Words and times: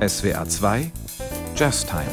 SWR 0.00 0.46
2 0.48 0.90
Jazz 1.54 1.84
Time 1.84 2.06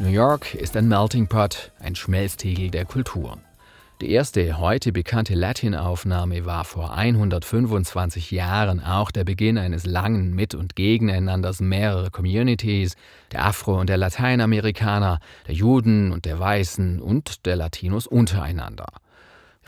New 0.00 0.08
York 0.08 0.56
ist 0.56 0.76
ein 0.76 0.88
Melting 0.88 1.28
Pot, 1.28 1.70
ein 1.78 1.94
Schmelztiegel 1.94 2.72
der 2.72 2.84
Kulturen. 2.84 3.42
Die 4.00 4.10
erste 4.10 4.58
heute 4.58 4.90
bekannte 4.90 5.36
Latin-Aufnahme 5.36 6.44
war 6.44 6.64
vor 6.64 6.94
125 6.94 8.32
Jahren 8.32 8.82
auch 8.82 9.12
der 9.12 9.22
Beginn 9.22 9.56
eines 9.56 9.86
langen 9.86 10.34
Mit- 10.34 10.56
und 10.56 10.74
Gegeneinanders 10.74 11.60
mehrerer 11.60 12.10
Communities, 12.10 12.96
der 13.30 13.46
Afro- 13.46 13.78
und 13.78 13.88
der 13.88 13.98
Lateinamerikaner, 13.98 15.20
der 15.46 15.54
Juden 15.54 16.10
und 16.10 16.24
der 16.24 16.40
Weißen 16.40 17.00
und 17.00 17.46
der 17.46 17.54
Latinos 17.54 18.08
untereinander. 18.08 18.86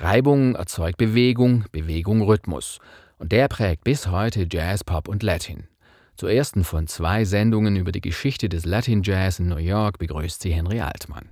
Reibung 0.01 0.55
erzeugt 0.55 0.96
Bewegung, 0.96 1.64
Bewegung 1.73 2.23
Rhythmus. 2.23 2.79
Und 3.19 3.33
der 3.33 3.48
prägt 3.48 3.84
bis 3.84 4.06
heute 4.06 4.47
Jazz, 4.51 4.83
Pop 4.83 5.09
und 5.09 5.23
Latin. 5.23 5.65
Zur 6.16 6.30
ersten 6.30 6.65
von 6.65 6.87
zwei 6.87 7.27
Sendungen 7.27 7.77
über 7.77 7.92
die 7.92 8.01
Geschichte 8.01 8.48
des 8.48 8.65
Latin 8.65 9.02
Jazz 9.02 9.39
in 9.41 9.48
New 9.48 9.56
York 9.56 9.98
begrüßt 9.98 10.41
sie 10.41 10.52
Henry 10.52 10.80
Altmann. 10.80 11.28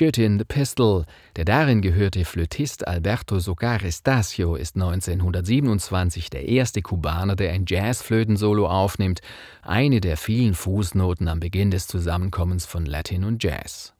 Shootin' 0.00 0.38
the 0.38 0.46
Pistol. 0.46 1.04
Der 1.36 1.44
darin 1.44 1.82
gehörte 1.82 2.24
Flötist 2.24 2.88
Alberto 2.88 3.38
Sogares 3.38 4.02
Dacio 4.02 4.54
ist 4.54 4.74
1927 4.76 6.30
der 6.30 6.48
erste 6.48 6.80
Kubaner, 6.80 7.36
der 7.36 7.52
ein 7.52 7.66
Jazzflötensolo 7.68 8.66
aufnimmt, 8.66 9.20
eine 9.60 10.00
der 10.00 10.16
vielen 10.16 10.54
Fußnoten 10.54 11.28
am 11.28 11.38
Beginn 11.38 11.70
des 11.70 11.86
Zusammenkommens 11.86 12.64
von 12.64 12.86
Latin 12.86 13.24
und 13.24 13.44
Jazz. 13.44 13.92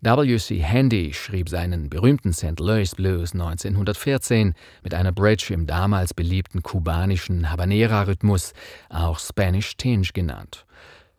W.C. 0.00 0.58
Handy 0.58 1.14
schrieb 1.14 1.48
seinen 1.48 1.90
berühmten 1.90 2.32
St. 2.32 2.58
Louis 2.58 2.96
Blues 2.96 3.32
1914 3.32 4.54
mit 4.82 4.94
einer 4.94 5.12
Bridge 5.12 5.54
im 5.54 5.64
damals 5.64 6.12
beliebten 6.12 6.64
kubanischen 6.64 7.52
Habanera-Rhythmus, 7.52 8.52
auch 8.88 9.20
Spanish 9.20 9.76
Tinge 9.76 10.08
genannt. 10.12 10.66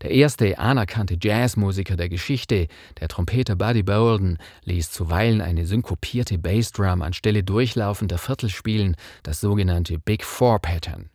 Der 0.02 0.10
erste 0.10 0.58
anerkannte 0.58 1.16
Jazzmusiker 1.20 1.94
der 1.94 2.08
Geschichte, 2.08 2.66
der 3.00 3.06
Trompeter 3.06 3.54
Buddy 3.54 3.84
Bolden, 3.84 4.38
ließ 4.64 4.90
zuweilen 4.90 5.40
eine 5.40 5.64
synkopierte 5.64 6.38
Bassdrum 6.38 7.02
anstelle 7.02 7.44
durchlaufender 7.44 8.18
Viertel 8.18 8.50
spielen, 8.50 8.96
das 9.22 9.40
sogenannte 9.40 10.00
Big 10.00 10.24
Four 10.24 10.58
Pattern. 10.58 11.08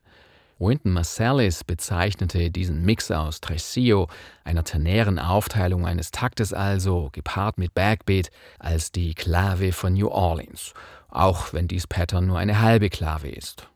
Wynton 0.59 0.93
Marsalis 0.93 1.65
bezeichnete 1.65 2.49
diesen 2.49 2.83
Mix 2.83 3.11
aus 3.11 3.41
Tresillo, 3.41 4.07
einer 4.45 4.63
ternären 4.63 5.19
Aufteilung 5.19 5.85
eines 5.85 6.11
Taktes 6.11 6.53
also, 6.53 7.09
gepaart 7.11 7.57
mit 7.57 7.73
Backbeat, 7.73 8.31
als 8.57 8.93
die 8.93 9.13
Klave 9.13 9.73
von 9.73 9.93
New 9.93 10.07
Orleans, 10.07 10.73
auch 11.09 11.51
wenn 11.51 11.67
dies 11.67 11.87
Pattern 11.87 12.25
nur 12.25 12.39
eine 12.39 12.61
halbe 12.61 12.89
Klave 12.89 13.29
ist. 13.29 13.69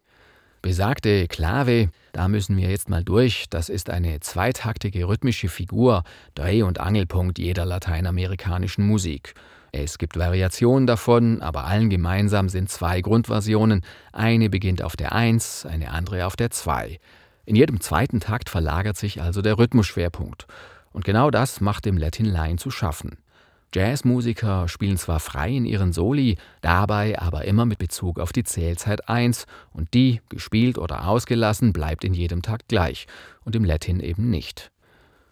Besagte 0.61 1.27
Klave, 1.27 1.89
da 2.11 2.27
müssen 2.27 2.55
wir 2.55 2.69
jetzt 2.69 2.88
mal 2.88 3.03
durch, 3.03 3.45
das 3.49 3.67
ist 3.67 3.89
eine 3.89 4.19
zweitaktige 4.19 5.07
rhythmische 5.07 5.49
Figur, 5.49 6.03
Dreh- 6.36 6.62
und 6.62 6.80
Angelpunkt 6.80 7.39
jeder 7.39 7.65
lateinamerikanischen 7.65 8.86
Musik. 8.86 9.33
Es 9.71 9.97
gibt 9.97 10.19
Variationen 10.19 10.86
davon, 10.86 11.41
aber 11.41 11.65
allen 11.65 11.89
gemeinsam 11.89 12.47
sind 12.47 12.69
zwei 12.69 13.01
Grundversionen, 13.01 13.81
eine 14.13 14.51
beginnt 14.51 14.83
auf 14.83 14.95
der 14.95 15.13
1, 15.13 15.65
eine 15.65 15.89
andere 15.89 16.27
auf 16.27 16.36
der 16.36 16.51
2. 16.51 17.00
In 17.45 17.56
jedem 17.56 17.81
zweiten 17.81 18.19
Takt 18.19 18.47
verlagert 18.47 18.97
sich 18.97 19.19
also 19.19 19.41
der 19.41 19.57
Rhythmusschwerpunkt. 19.57 20.45
Und 20.91 21.06
genau 21.06 21.31
das 21.31 21.59
macht 21.59 21.86
dem 21.86 21.97
Latin 21.97 22.25
Line 22.25 22.57
zu 22.57 22.69
schaffen. 22.69 23.18
Jazzmusiker 23.73 24.68
spielen 24.68 24.97
zwar 24.97 25.19
frei 25.19 25.50
in 25.50 25.65
ihren 25.65 25.94
Soli, 25.94 26.38
dabei 26.62 27.19
aber 27.19 27.45
immer 27.45 27.65
mit 27.65 27.79
Bezug 27.79 28.19
auf 28.19 28.33
die 28.33 28.44
Zählzeit 28.44 29.07
1 29.07 29.45
und 29.71 29.94
die, 29.94 30.21
gespielt 30.29 30.77
oder 30.77 31.07
ausgelassen, 31.07 31.71
bleibt 31.71 32.03
in 32.03 32.13
jedem 32.13 32.41
Takt 32.41 32.68
gleich 32.68 33.07
und 33.45 33.56
im 33.56 33.63
Latin 33.63 34.00
eben 34.00 34.29
nicht. 34.29 34.71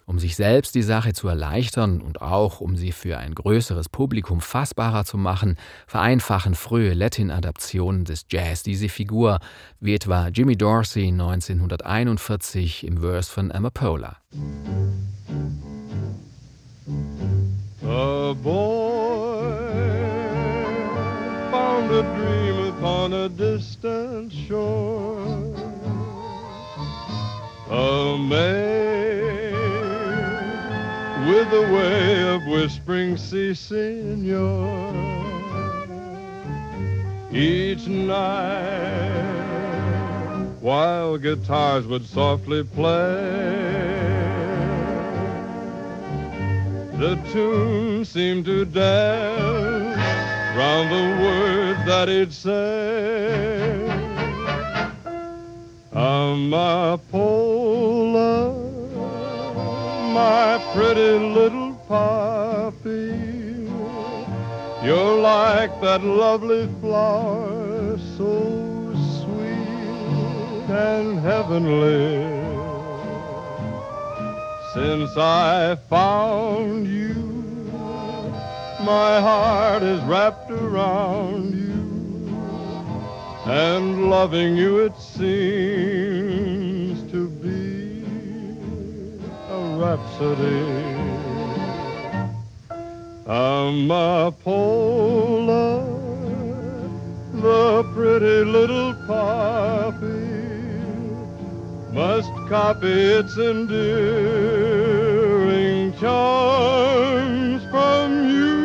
Um 0.05 0.17
sich 0.17 0.35
selbst 0.35 0.73
die 0.73 0.81
Sache 0.81 1.13
zu 1.13 1.27
erleichtern 1.27 2.01
und 2.01 2.21
auch 2.21 2.61
um 2.61 2.75
sie 2.75 2.91
für 2.91 3.19
ein 3.19 3.35
größeres 3.35 3.89
Publikum 3.89 4.41
fassbarer 4.41 5.05
zu 5.05 5.17
machen, 5.17 5.55
vereinfachen 5.85 6.55
frühe 6.55 6.95
Latin-Adaptionen 6.95 8.05
des 8.05 8.25
Jazz 8.27 8.63
diese 8.63 8.89
Figur, 8.89 9.39
wie 9.79 9.93
etwa 9.93 10.29
Jimmy 10.29 10.57
Dorsey 10.57 11.09
1941 11.09 12.87
im 12.87 13.01
Verse 13.01 13.31
von 13.31 13.51
Amapola. 13.51 14.17
Musik 14.31 14.99
A 17.81 18.35
boy 18.35 19.55
found 21.49 21.91
a 21.91 22.03
dream 22.17 22.75
upon 22.75 23.13
a 23.13 23.29
distant 23.29 24.33
shore. 24.33 25.55
A 27.69 28.17
maid 28.17 29.53
with 31.29 31.53
a 31.53 31.61
way 31.73 32.21
of 32.35 32.45
whispering, 32.47 33.15
"Si, 33.15 33.53
senor." 33.53 34.93
Each 37.31 37.87
night, 37.87 39.29
while 40.59 41.17
guitars 41.17 41.87
would 41.87 42.05
softly 42.05 42.63
play 42.63 44.08
the 46.99 47.15
tune 47.31 48.03
seemed 48.03 48.43
to 48.43 48.65
dance 48.65 49.97
round 50.57 50.91
the 50.91 51.23
words 51.23 51.79
that 51.85 52.09
it 52.09 52.33
said. 52.33 53.87
Amapola, 55.93 57.13
my 60.13 60.59
pretty 60.73 61.19
little 61.19 61.73
poppy, 61.87 63.15
you're 64.83 65.19
like 65.21 65.79
that 65.79 66.03
lovely 66.03 66.67
flower, 66.81 67.97
so 68.17 68.93
sweet 69.21 70.69
and 70.69 71.19
heavenly. 71.19 72.38
Since 74.73 75.17
I 75.17 75.75
found 75.89 76.85
you, 76.87 77.15
my 78.81 79.19
heart 79.19 79.81
is 79.81 79.99
wrapped 80.03 80.51
around 80.51 81.55
you, 81.55 82.37
and 83.51 84.11
loving 84.11 84.55
you 84.55 84.77
it 84.81 84.95
seems 84.95 85.91
to 87.11 87.29
be 87.41 88.03
a 89.49 89.59
rhapsody. 89.79 90.63
Amapola, 93.25 94.53
the 97.33 97.83
pretty 97.95 98.43
little 98.43 98.93
poppy 99.07 100.28
must 101.91 102.31
copy 102.47 102.87
its 102.87 103.37
endearing 103.37 103.93
charms 105.99 107.63
from 107.71 108.29
you. 108.29 108.59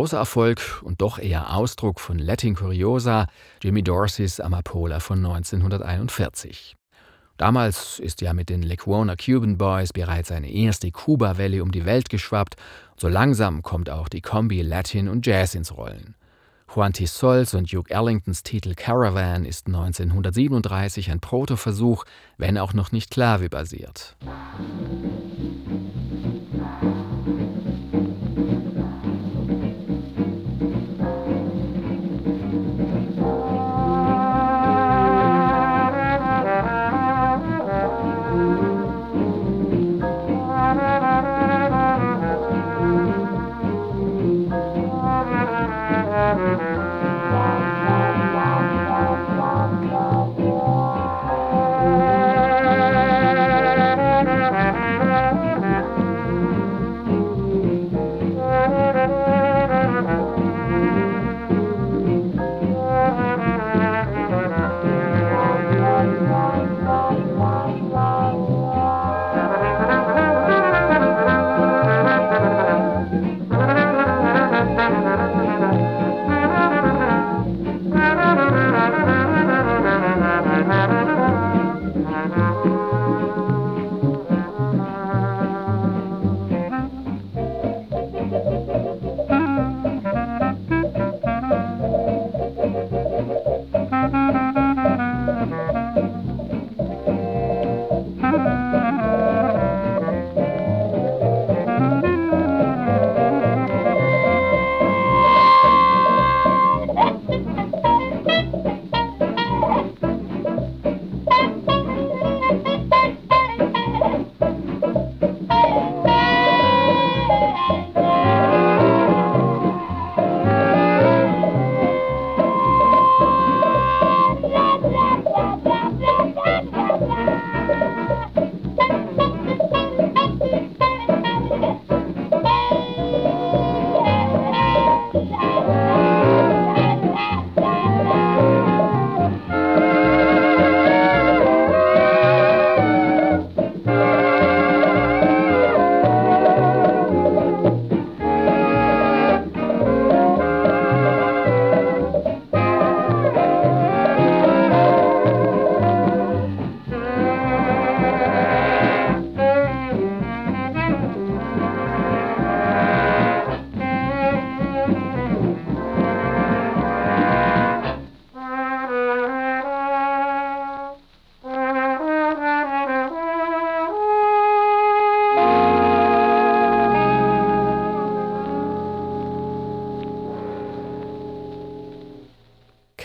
großer 0.05 0.17
Erfolg 0.19 0.61
und 0.83 1.01
doch 1.01 1.17
eher 1.17 1.55
Ausdruck 1.55 1.99
von 1.99 2.19
Latin 2.19 2.53
Curiosa, 2.53 3.25
Jimmy 3.63 3.81
Dorseys 3.81 4.39
Amapola 4.39 4.99
von 4.99 5.17
1941. 5.17 6.75
Damals 7.37 7.97
ist 7.97 8.21
ja 8.21 8.33
mit 8.33 8.49
den 8.49 8.61
Lecuona 8.61 9.15
Cuban 9.15 9.57
Boys 9.57 9.93
bereits 9.93 10.31
eine 10.31 10.51
erste 10.51 10.91
Kuba-Welle 10.91 11.63
um 11.63 11.71
die 11.71 11.85
Welt 11.85 12.09
geschwappt. 12.09 12.55
So 12.97 13.07
langsam 13.07 13.63
kommt 13.63 13.89
auch 13.89 14.07
die 14.07 14.21
Kombi 14.21 14.61
Latin 14.61 15.09
und 15.09 15.25
Jazz 15.25 15.55
ins 15.55 15.75
Rollen. 15.75 16.13
Juan 16.71 16.93
Tissols 16.93 17.55
und 17.55 17.73
Duke 17.73 17.91
Ellingtons 17.91 18.43
Titel 18.43 18.75
Caravan 18.75 19.43
ist 19.43 19.65
1937 19.65 21.09
ein 21.09 21.19
Protoversuch, 21.19 22.05
wenn 22.37 22.59
auch 22.59 22.73
noch 22.73 22.91
nicht 22.91 23.09
Klavi-basiert. 23.09 24.15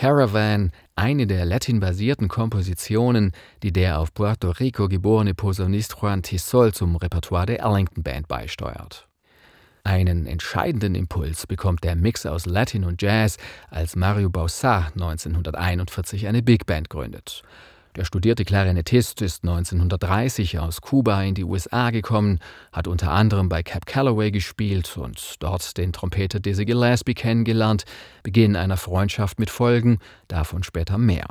Caravan, 0.01 0.71
eine 0.95 1.27
der 1.27 1.45
Latin-basierten 1.45 2.27
Kompositionen, 2.27 3.33
die 3.61 3.71
der 3.71 3.99
auf 3.99 4.11
Puerto 4.15 4.49
Rico 4.49 4.87
geborene 4.87 5.35
Posaunist 5.35 5.95
Juan 6.01 6.23
Tisol 6.23 6.73
zum 6.73 6.95
Repertoire 6.95 7.45
der 7.45 7.59
Ellington 7.59 8.01
Band 8.01 8.27
beisteuert. 8.27 9.07
Einen 9.83 10.25
entscheidenden 10.25 10.95
Impuls 10.95 11.45
bekommt 11.45 11.83
der 11.83 11.95
Mix 11.95 12.25
aus 12.25 12.47
Latin 12.47 12.83
und 12.83 12.99
Jazz, 12.99 13.37
als 13.69 13.95
Mario 13.95 14.31
Bausat 14.31 14.93
1941 14.93 16.25
eine 16.25 16.41
Big 16.41 16.65
Band 16.65 16.89
gründet. 16.89 17.43
Der 17.97 18.05
studierte 18.05 18.45
Klarinettist 18.45 19.21
ist 19.21 19.43
1930 19.43 20.59
aus 20.59 20.79
Kuba 20.79 21.23
in 21.23 21.35
die 21.35 21.43
USA 21.43 21.89
gekommen, 21.89 22.39
hat 22.71 22.87
unter 22.87 23.11
anderem 23.11 23.49
bei 23.49 23.63
Cap 23.63 23.85
Calloway 23.85 24.31
gespielt 24.31 24.95
und 24.95 25.35
dort 25.43 25.77
den 25.77 25.91
Trompeter 25.91 26.39
Dizzy 26.39 26.63
Gillespie 26.63 27.13
kennengelernt, 27.13 27.83
Beginn 28.23 28.55
einer 28.55 28.77
Freundschaft 28.77 29.39
mit 29.39 29.49
Folgen, 29.49 29.99
davon 30.29 30.63
später 30.63 30.97
mehr. 30.97 31.27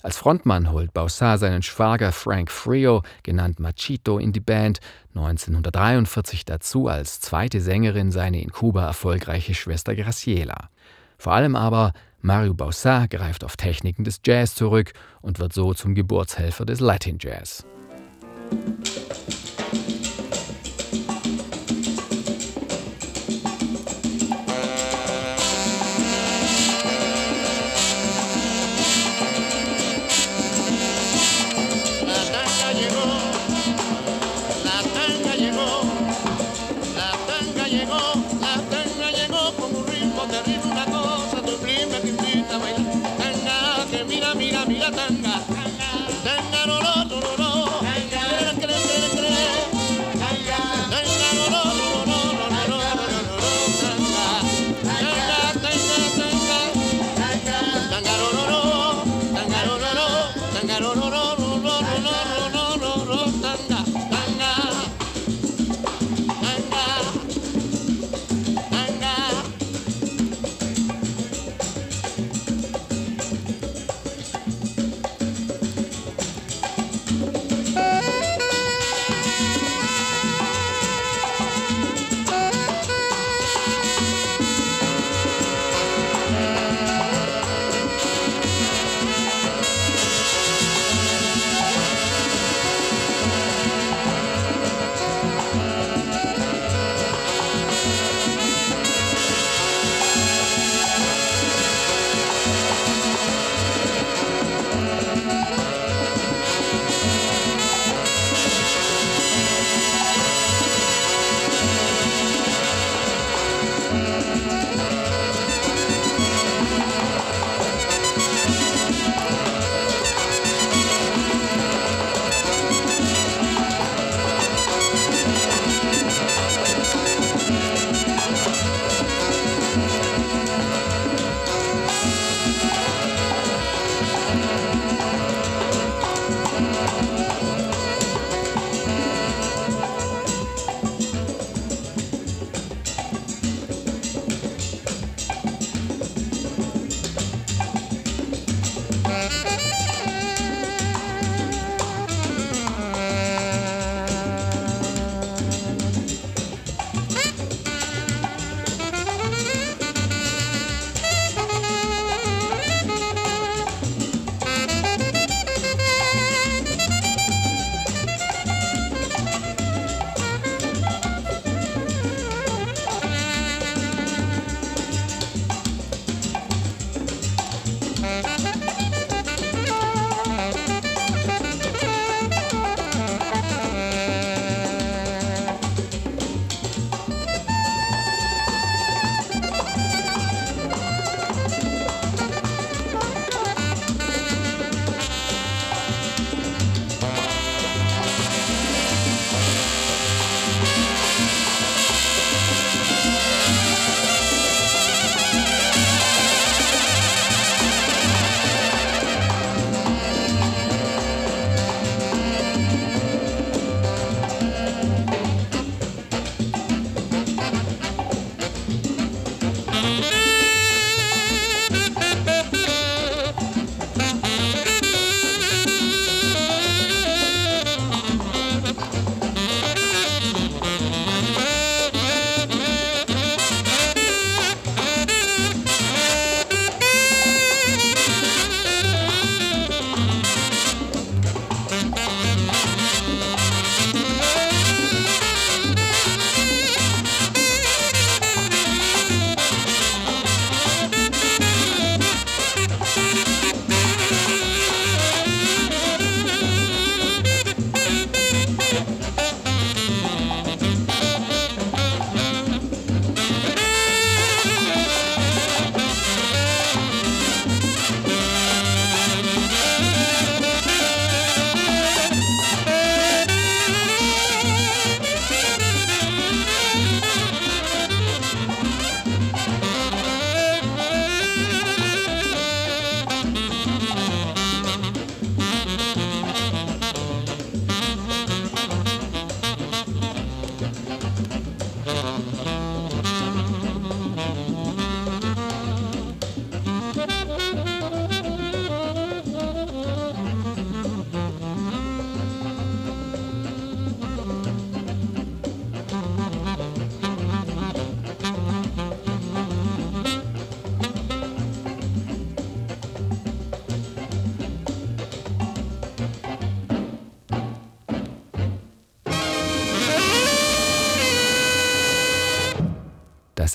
Als 0.00 0.16
Frontmann 0.16 0.70
holt 0.70 0.94
Bausat 0.94 1.40
seinen 1.40 1.64
Schwager 1.64 2.12
Frank 2.12 2.52
Frio, 2.52 3.02
genannt 3.24 3.58
Machito, 3.58 4.18
in 4.18 4.32
die 4.32 4.38
Band, 4.38 4.78
1943 5.16 6.44
dazu 6.44 6.86
als 6.86 7.18
zweite 7.18 7.60
Sängerin 7.60 8.12
seine 8.12 8.40
in 8.40 8.52
Kuba 8.52 8.86
erfolgreiche 8.86 9.54
Schwester 9.54 9.96
Graciela. 9.96 10.70
Vor 11.18 11.32
allem 11.32 11.56
aber 11.56 11.92
Mario 12.20 12.54
Bausat 12.54 13.10
greift 13.10 13.44
auf 13.44 13.56
Techniken 13.56 14.04
des 14.04 14.20
Jazz 14.24 14.54
zurück 14.54 14.92
und 15.20 15.38
wird 15.38 15.52
so 15.52 15.74
zum 15.74 15.94
Geburtshelfer 15.94 16.64
des 16.64 16.80
Latin 16.80 17.18
Jazz. 17.20 17.64
llegó. 37.70 38.07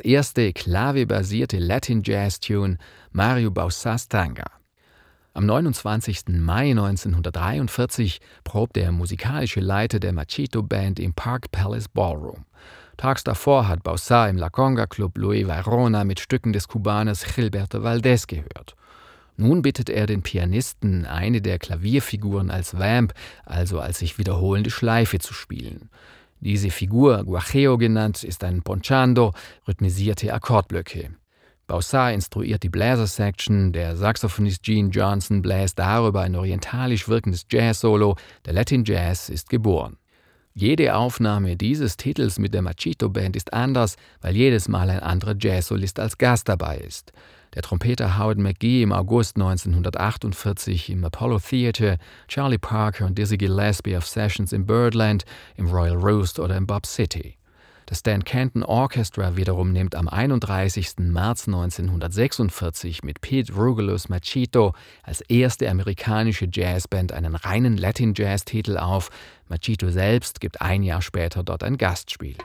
Erste 0.06 0.54
klavierbasierte 0.54 1.60
Latin 1.60 2.02
Jazz 2.04 2.40
Tune 2.40 2.78
Mario 3.12 3.52
Bausas 3.52 4.08
Tanga. 4.08 4.46
Am 5.34 5.46
29. 5.46 6.26
Mai 6.28 6.72
1943 6.72 8.20
probt 8.44 8.76
der 8.76 8.92
musikalische 8.92 9.62
Leiter 9.62 10.00
der 10.00 10.14
Machito 10.14 10.62
Band 10.62 11.00
im 11.00 11.14
Park 11.14 11.52
Palace 11.52 11.88
Ballroom. 11.88 12.46
Tags 12.98 13.24
davor 13.24 13.68
hat 13.68 13.82
Bausa 13.82 14.28
im 14.28 14.38
La 14.38 14.50
Conga 14.50 14.86
Club 14.86 15.18
Louis 15.18 15.48
Vairona 15.48 16.04
mit 16.04 16.20
Stücken 16.20 16.54
des 16.54 16.68
Kubaners 16.68 17.26
Gilberto 17.26 17.80
Valdés 17.80 18.28
gehört. 18.28 18.76
Nun 19.36 19.64
bittet 19.64 19.90
er 19.90 20.06
den 20.06 20.22
Pianisten, 20.22 21.08
eine 21.08 21.42
der 21.42 21.58
Klavierfiguren 21.58 22.52
als 22.52 22.78
Vamp, 22.78 23.14
also 23.46 23.80
als 23.80 23.98
sich 24.00 24.20
wiederholende 24.20 24.70
Schleife 24.70 25.18
zu 25.18 25.34
spielen. 25.34 25.90
Diese 26.44 26.72
Figur, 26.72 27.24
Guajeo 27.24 27.78
genannt, 27.78 28.22
ist 28.26 28.44
ein 28.44 28.64
Ponchando, 28.64 29.32
rhythmisierte 29.66 30.34
Akkordblöcke. 30.34 31.12
Bausa 31.68 32.10
instruiert 32.10 32.64
die 32.64 32.70
Bläser-Section, 32.70 33.72
der 33.72 33.96
Saxophonist 33.96 34.62
Gene 34.62 34.90
Johnson 34.90 35.42
bläst 35.42 35.80
darüber 35.80 36.20
ein 36.20 36.36
orientalisch 36.36 37.08
wirkendes 37.08 37.46
Jazz-Solo, 37.50 38.18
der 38.46 38.52
Latin 38.52 38.84
Jazz 38.84 39.30
ist 39.30 39.50
geboren. 39.50 39.96
Jede 40.54 40.96
Aufnahme 40.96 41.56
dieses 41.56 41.96
Titels 41.96 42.38
mit 42.40 42.54
der 42.54 42.62
Machito 42.62 43.08
Band 43.08 43.38
ist 43.38 43.54
anders, 43.54 43.96
weil 44.20 44.36
jedes 44.36 44.68
Mal 44.68 44.90
ein 44.90 45.00
anderer 45.00 45.36
Jazz-Solist 45.40 45.98
als 45.98 46.18
Gast 46.18 46.50
dabei 46.50 46.78
ist. 46.78 47.14
Der 47.56 47.62
Trompeter 47.62 48.18
Howard 48.18 48.40
McGee 48.40 48.82
im 48.82 48.92
August 48.92 49.36
1948 49.36 50.90
im 50.90 51.04
Apollo 51.04 51.40
Theater, 51.40 51.98
Charlie 52.28 52.58
Parker 52.58 53.06
und 53.06 53.18
Dizzy 53.18 53.38
Gillespie 53.38 53.96
auf 53.96 54.08
Sessions 54.08 54.54
im 54.54 54.66
Birdland, 54.66 55.24
im 55.56 55.68
Royal 55.68 55.98
Roost 55.98 56.40
oder 56.40 56.58
im 56.58 56.66
Bob 56.66 56.88
City. 56.88 57.38
Das 57.86 58.00
Stan 58.00 58.24
Kenton 58.24 58.64
Orchestra 58.64 59.36
wiederum 59.36 59.72
nimmt 59.72 59.94
am 59.94 60.08
31. 60.08 60.94
März 61.00 61.48
1946 61.48 63.04
mit 63.04 63.22
Pete 63.22 63.54
Rugelus 63.54 64.10
Machito 64.10 64.74
als 65.04 65.22
erste 65.22 65.70
amerikanische 65.70 66.48
Jazzband 66.52 67.12
einen 67.12 67.36
reinen 67.36 67.78
Latin 67.78 68.14
Jazz-Titel 68.16 68.78
auf. 68.78 69.10
Machito 69.48 69.92
selbst 69.92 70.40
gibt 70.40 70.62
ein 70.62 70.82
Jahr 70.82 71.02
später 71.02 71.44
dort 71.44 71.64
ein 71.64 71.78
Gastspiel. 71.78 72.38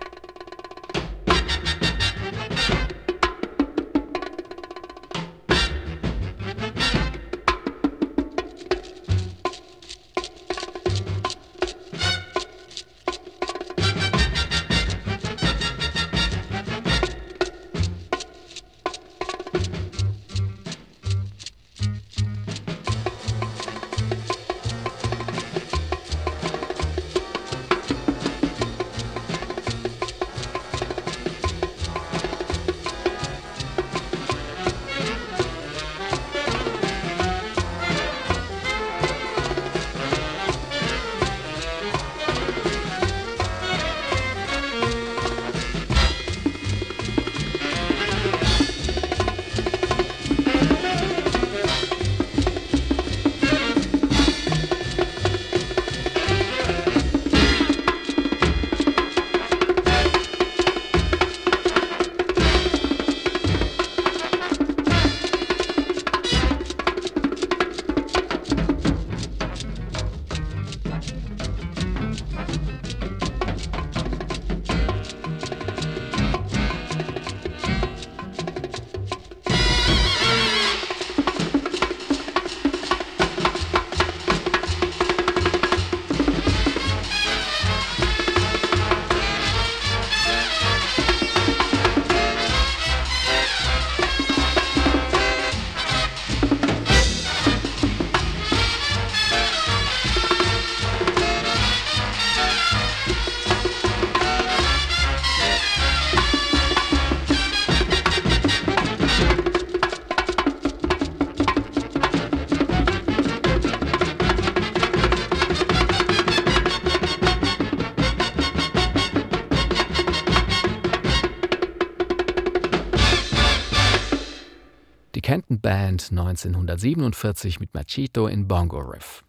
1947 126.46 127.58
mit 127.58 127.74
Machito 127.74 128.28
in 128.28 128.46
Bongo 128.46 128.78
Riff. 128.78 129.24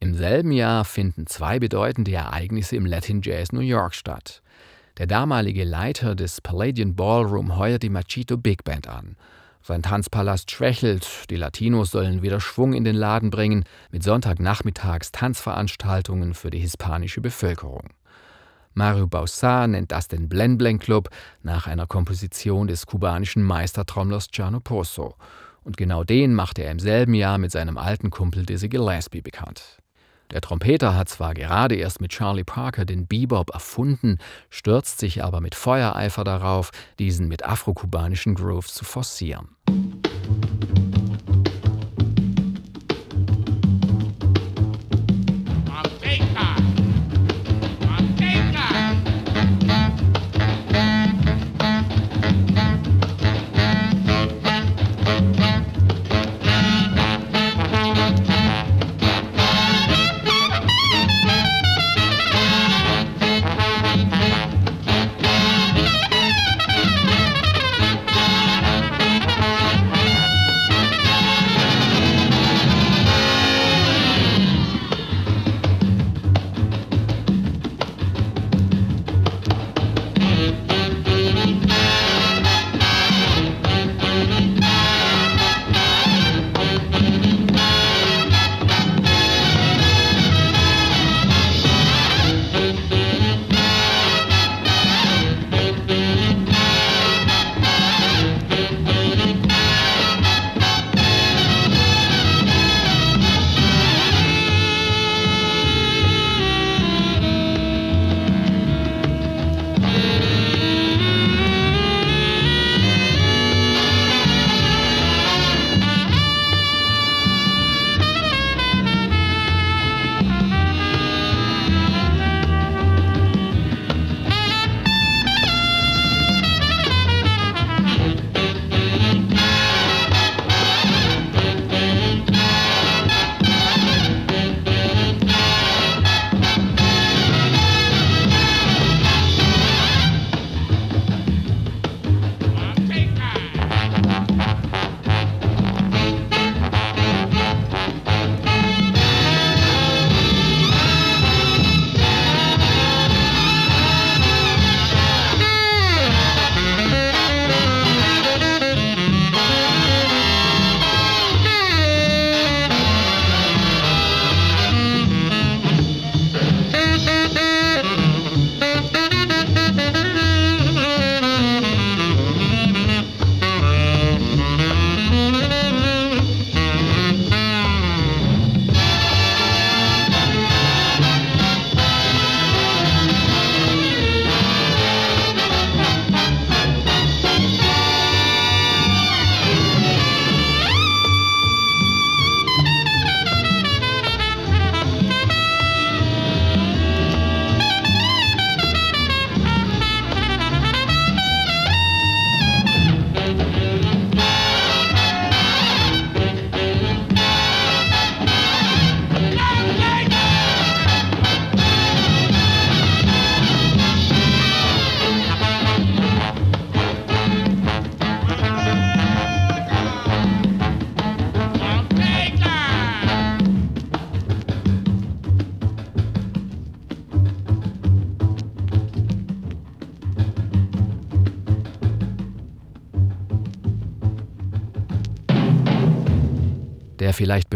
Im 0.00 0.14
selben 0.14 0.52
Jahr 0.52 0.84
finden 0.84 1.26
zwei 1.26 1.58
bedeutende 1.58 2.12
Ereignisse 2.12 2.76
im 2.76 2.84
Latin 2.84 3.22
Jazz 3.22 3.52
New 3.52 3.60
York 3.60 3.94
statt. 3.94 4.42
Der 4.98 5.06
damalige 5.06 5.64
Leiter 5.64 6.14
des 6.14 6.40
Palladian 6.40 6.94
Ballroom 6.94 7.56
heuert 7.56 7.82
die 7.82 7.90
Machito 7.90 8.36
Big 8.36 8.64
Band 8.64 8.88
an. 8.88 9.16
Sein 9.62 9.82
Tanzpalast 9.82 10.50
schwächelt, 10.50 11.28
die 11.28 11.36
Latinos 11.36 11.90
sollen 11.90 12.22
wieder 12.22 12.40
Schwung 12.40 12.72
in 12.72 12.84
den 12.84 12.94
Laden 12.94 13.30
bringen, 13.30 13.64
mit 13.90 14.02
Sonntagnachmittags 14.02 15.12
Tanzveranstaltungen 15.12 16.34
für 16.34 16.50
die 16.50 16.60
hispanische 16.60 17.20
Bevölkerung. 17.20 17.88
Mario 18.74 19.06
Bausá 19.06 19.66
nennt 19.66 19.90
das 19.90 20.06
den 20.06 20.28
Blen 20.28 20.58
Blen 20.58 20.78
Club 20.78 21.08
nach 21.42 21.66
einer 21.66 21.86
Komposition 21.86 22.66
des 22.66 22.84
kubanischen 22.84 23.42
Meistertrommlers 23.42 24.28
Giano 24.30 24.60
Pozo. 24.60 25.16
Und 25.66 25.76
genau 25.76 26.04
den 26.04 26.32
machte 26.32 26.62
er 26.62 26.70
im 26.70 26.78
selben 26.78 27.12
Jahr 27.12 27.38
mit 27.38 27.50
seinem 27.50 27.76
alten 27.76 28.10
Kumpel 28.10 28.46
Dizzy 28.46 28.68
Gillespie 28.68 29.20
bekannt. 29.20 29.78
Der 30.30 30.40
Trompeter 30.40 30.94
hat 30.94 31.08
zwar 31.08 31.34
gerade 31.34 31.74
erst 31.74 32.00
mit 32.00 32.12
Charlie 32.12 32.44
Parker 32.44 32.84
den 32.84 33.08
Bebop 33.08 33.50
erfunden, 33.50 34.18
stürzt 34.48 35.00
sich 35.00 35.24
aber 35.24 35.40
mit 35.40 35.56
Feuereifer 35.56 36.22
darauf, 36.22 36.70
diesen 37.00 37.26
mit 37.26 37.44
afrokubanischen 37.44 38.36
Grooves 38.36 38.74
zu 38.74 38.84
forcieren. 38.84 39.56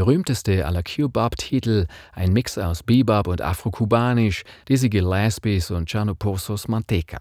Berühmteste 0.01 0.65
aller 0.65 0.83
Q-Bop-Titel, 0.83 1.87
ein 2.15 2.33
Mix 2.33 2.57
aus 2.57 2.83
Bebop 2.83 3.27
und 3.27 3.43
Afro-Kubanisch, 3.43 4.45
Dizzy 4.67 4.89
Gillespies 4.89 5.71
und 5.71 5.91
Chano 5.91 6.15
Pozos 6.15 6.69
Manteca. 6.69 7.19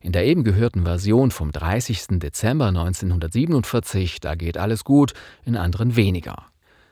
In 0.00 0.12
der 0.12 0.26
eben 0.26 0.44
gehörten 0.44 0.84
Version 0.84 1.30
vom 1.30 1.50
30. 1.50 2.18
Dezember 2.18 2.66
1947, 2.66 4.20
da 4.20 4.34
geht 4.34 4.58
alles 4.58 4.84
gut, 4.84 5.14
in 5.46 5.56
anderen 5.56 5.96
weniger. 5.96 6.44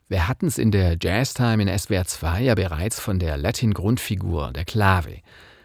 Wir 0.07 0.27
hatten 0.27 0.47
es 0.47 0.57
in 0.57 0.71
der 0.71 0.97
Jazztime 0.99 1.61
in 1.61 1.77
SWR 1.77 2.05
2 2.05 2.41
ja 2.41 2.55
bereits 2.55 2.99
von 2.99 3.19
der 3.19 3.37
Latin-Grundfigur, 3.37 4.51
der 4.51 4.65
Klave. 4.65 5.17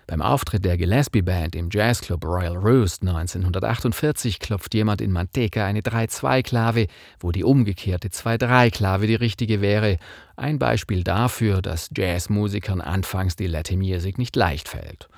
Beim 0.09 0.23
Auftritt 0.23 0.64
der 0.64 0.79
Gillespie 0.79 1.21
Band 1.21 1.55
im 1.55 1.68
Jazzclub 1.71 2.25
Royal 2.25 2.57
Roost 2.57 3.03
1948 3.03 4.38
klopft 4.38 4.73
jemand 4.73 5.03
in 5.03 5.12
Manteca 5.12 5.66
eine 5.66 5.83
3-2-Klave, 5.83 6.87
wo 7.21 7.31
die 7.31 7.44
umgekehrte 7.44 8.09
2-3-Klave 8.09 9.07
die 9.07 9.16
richtige 9.16 9.61
wäre. 9.61 9.99
Ein 10.35 10.59
Beispiel 10.59 11.05
dafür, 11.05 11.61
dass 11.61 11.90
Jazzmusikern 11.94 12.81
anfangs 12.81 13.37
die 13.37 13.49
Latin 13.49 13.81
Music 13.81 14.16
nicht 14.16 14.35
leicht 14.35 14.71
fällt. 14.71 15.11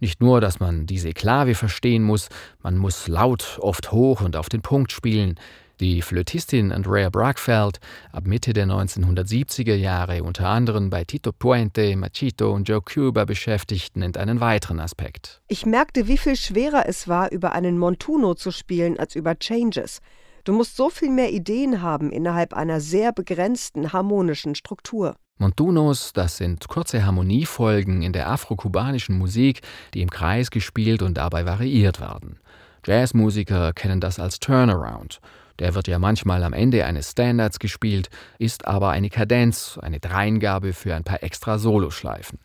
Nicht 0.00 0.22
nur, 0.22 0.40
dass 0.40 0.60
man 0.60 0.86
diese 0.86 1.12
Klave 1.12 1.54
verstehen 1.54 2.02
muss, 2.02 2.30
man 2.62 2.78
muss 2.78 3.08
laut, 3.08 3.58
oft 3.60 3.92
hoch 3.92 4.22
und 4.22 4.36
auf 4.36 4.48
den 4.48 4.62
Punkt 4.62 4.92
spielen. 4.92 5.34
Die 5.80 6.02
Flötistin 6.02 6.70
Andrea 6.70 7.10
Brackfeld, 7.10 7.80
ab 8.12 8.26
Mitte 8.26 8.52
der 8.52 8.66
1970er 8.66 9.74
Jahre 9.74 10.22
unter 10.22 10.48
anderem 10.48 10.90
bei 10.90 11.04
Tito 11.04 11.32
Puente, 11.32 11.96
Machito 11.96 12.52
und 12.52 12.68
Joe 12.68 12.80
Cuba 12.82 13.24
beschäftigt, 13.24 13.96
nennt 13.96 14.16
einen 14.16 14.40
weiteren 14.40 14.80
Aspekt. 14.80 15.40
Ich 15.48 15.66
merkte, 15.66 16.06
wie 16.06 16.18
viel 16.18 16.36
schwerer 16.36 16.84
es 16.86 17.08
war, 17.08 17.32
über 17.32 17.52
einen 17.52 17.78
Montuno 17.78 18.34
zu 18.34 18.50
spielen 18.50 18.98
als 18.98 19.16
über 19.16 19.38
Changes. 19.38 20.00
Du 20.44 20.52
musst 20.52 20.76
so 20.76 20.90
viel 20.90 21.10
mehr 21.10 21.32
Ideen 21.32 21.82
haben 21.82 22.10
innerhalb 22.10 22.52
einer 22.52 22.80
sehr 22.80 23.12
begrenzten 23.12 23.92
harmonischen 23.92 24.54
Struktur. 24.54 25.16
Montunos, 25.38 26.12
das 26.12 26.36
sind 26.36 26.68
kurze 26.68 27.04
Harmoniefolgen 27.04 28.02
in 28.02 28.12
der 28.12 28.28
afrokubanischen 28.28 29.18
Musik, 29.18 29.62
die 29.94 30.02
im 30.02 30.10
Kreis 30.10 30.50
gespielt 30.50 31.02
und 31.02 31.14
dabei 31.14 31.46
variiert 31.46 32.00
werden. 32.00 32.38
Jazzmusiker 32.84 33.72
kennen 33.72 34.00
das 34.00 34.18
als 34.18 34.40
Turnaround. 34.40 35.20
Der 35.58 35.74
wird 35.74 35.88
ja 35.88 35.98
manchmal 35.98 36.42
am 36.44 36.52
Ende 36.52 36.84
eines 36.84 37.12
Standards 37.12 37.58
gespielt, 37.58 38.08
ist 38.38 38.66
aber 38.66 38.90
eine 38.90 39.10
Kadenz, 39.10 39.78
eine 39.80 40.00
Dreingabe 40.00 40.72
für 40.72 40.94
ein 40.94 41.04
paar 41.04 41.22
extra 41.22 41.58
Soloschleifen. 41.58 42.38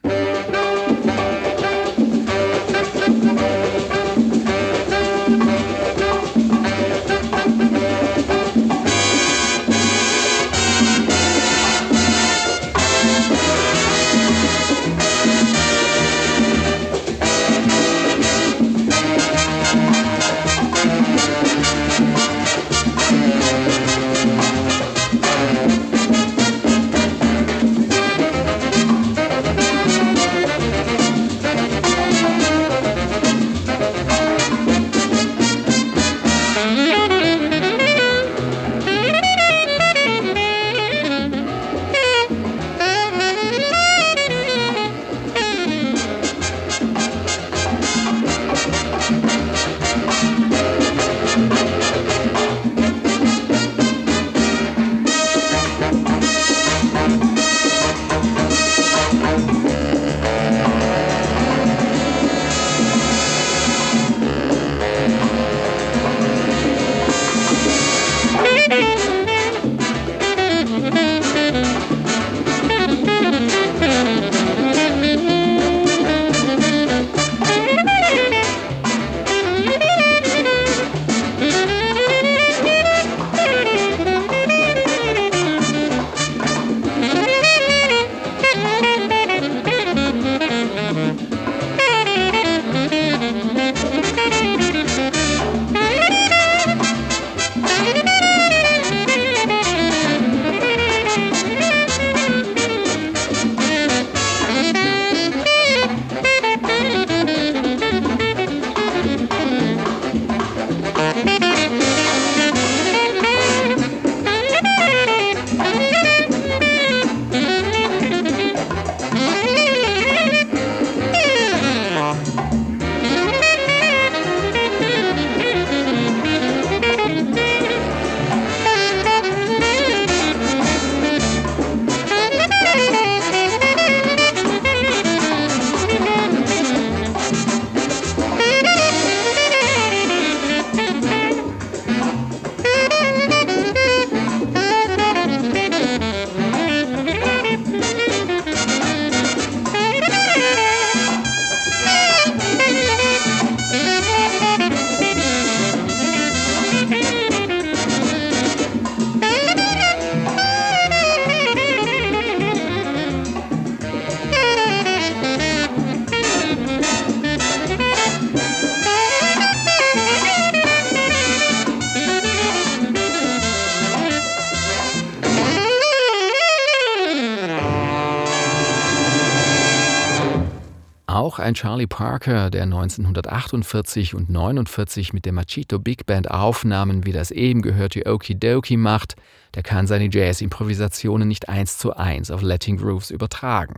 Ein 181.47 181.53
Charlie 181.53 181.87
Parker, 181.87 182.49
der 182.49 182.63
1948 182.63 184.13
und 184.13 184.29
49 184.29 185.13
mit 185.13 185.23
der 185.25 185.31
Machito 185.31 185.79
Big 185.79 186.05
Band 186.05 186.29
Aufnahmen 186.29 187.05
wie 187.05 187.13
das 187.13 187.31
eben 187.31 187.61
gehörte 187.61 188.05
Okidoki 188.05 188.75
macht, 188.75 189.15
der 189.55 189.63
kann 189.63 189.87
seine 189.87 190.09
Jazz-Improvisationen 190.11 191.25
nicht 191.25 191.47
eins 191.47 191.77
zu 191.77 191.95
eins 191.95 192.31
auf 192.31 192.41
Latin 192.41 192.75
Grooves 192.75 193.11
übertragen. 193.11 193.75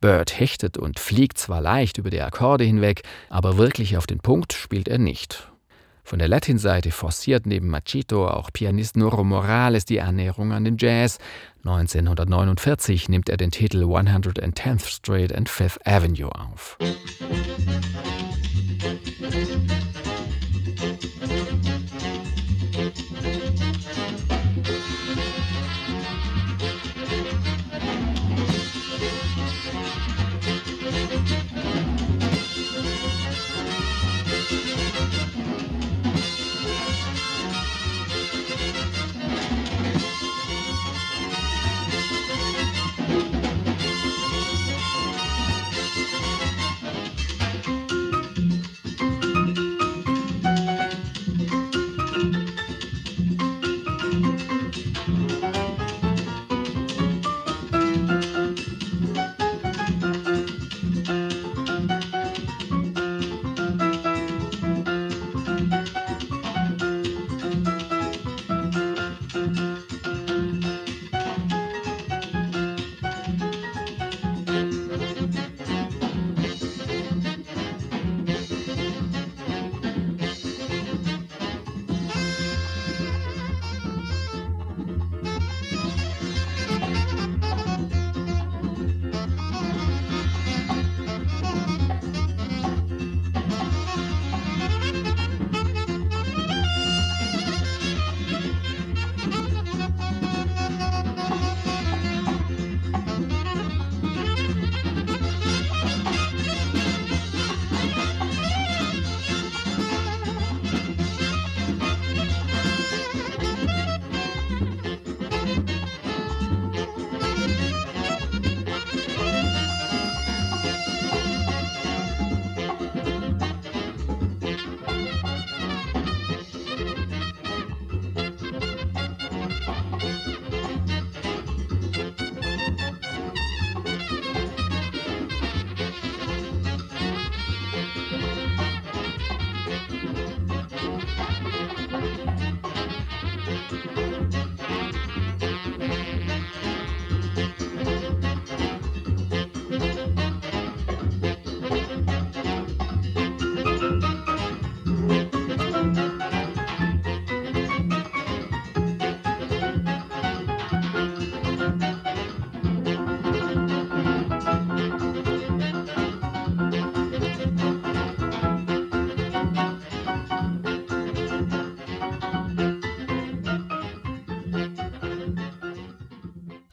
Bird 0.00 0.40
hechtet 0.40 0.78
und 0.78 0.98
fliegt 0.98 1.36
zwar 1.36 1.60
leicht 1.60 1.98
über 1.98 2.08
die 2.08 2.22
Akkorde 2.22 2.64
hinweg, 2.64 3.02
aber 3.28 3.58
wirklich 3.58 3.98
auf 3.98 4.06
den 4.06 4.20
Punkt 4.20 4.54
spielt 4.54 4.88
er 4.88 4.98
nicht. 4.98 5.51
Von 6.04 6.18
der 6.18 6.28
Latin-Seite 6.28 6.90
forciert 6.90 7.46
neben 7.46 7.68
Machito 7.68 8.26
auch 8.26 8.50
Pianist 8.52 8.96
Noro 8.96 9.24
Morales 9.24 9.84
die 9.84 10.00
Annäherung 10.00 10.52
an 10.52 10.64
den 10.64 10.76
Jazz. 10.78 11.18
1949 11.64 13.08
nimmt 13.08 13.28
er 13.28 13.36
den 13.36 13.50
Titel 13.50 13.84
110th 13.84 14.88
Street 14.88 15.34
and 15.34 15.48
Fifth 15.48 15.86
Avenue 15.86 16.30
auf. 16.34 16.76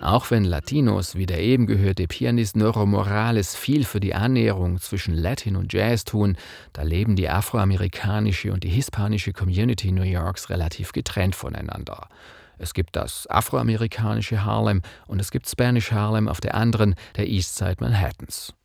Auch 0.09 0.31
wenn 0.31 0.43
Latinos 0.43 1.13
wie 1.13 1.27
der 1.27 1.39
eben 1.39 1.67
gehörte 1.67 2.07
Pianist 2.07 2.55
Noro 2.55 2.87
Morales 2.87 3.55
viel 3.55 3.85
für 3.85 3.99
die 3.99 4.15
Annäherung 4.15 4.79
zwischen 4.79 5.13
Latin 5.13 5.55
und 5.55 5.71
Jazz 5.71 6.03
tun, 6.03 6.35
da 6.73 6.81
leben 6.81 7.15
die 7.15 7.29
afroamerikanische 7.29 8.51
und 8.51 8.63
die 8.63 8.69
hispanische 8.69 9.33
Community 9.33 9.91
New 9.91 10.01
Yorks 10.01 10.49
relativ 10.49 10.93
getrennt 10.93 11.35
voneinander. 11.35 12.09
Es 12.57 12.73
gibt 12.73 12.95
das 12.95 13.27
afroamerikanische 13.27 14.43
Harlem 14.43 14.81
und 15.05 15.19
es 15.19 15.29
gibt 15.29 15.47
Spanish 15.47 15.91
Harlem 15.91 16.27
auf 16.27 16.41
der 16.41 16.55
anderen, 16.55 16.95
der 17.15 17.27
Eastside 17.27 17.75
Manhattans. 17.79 18.55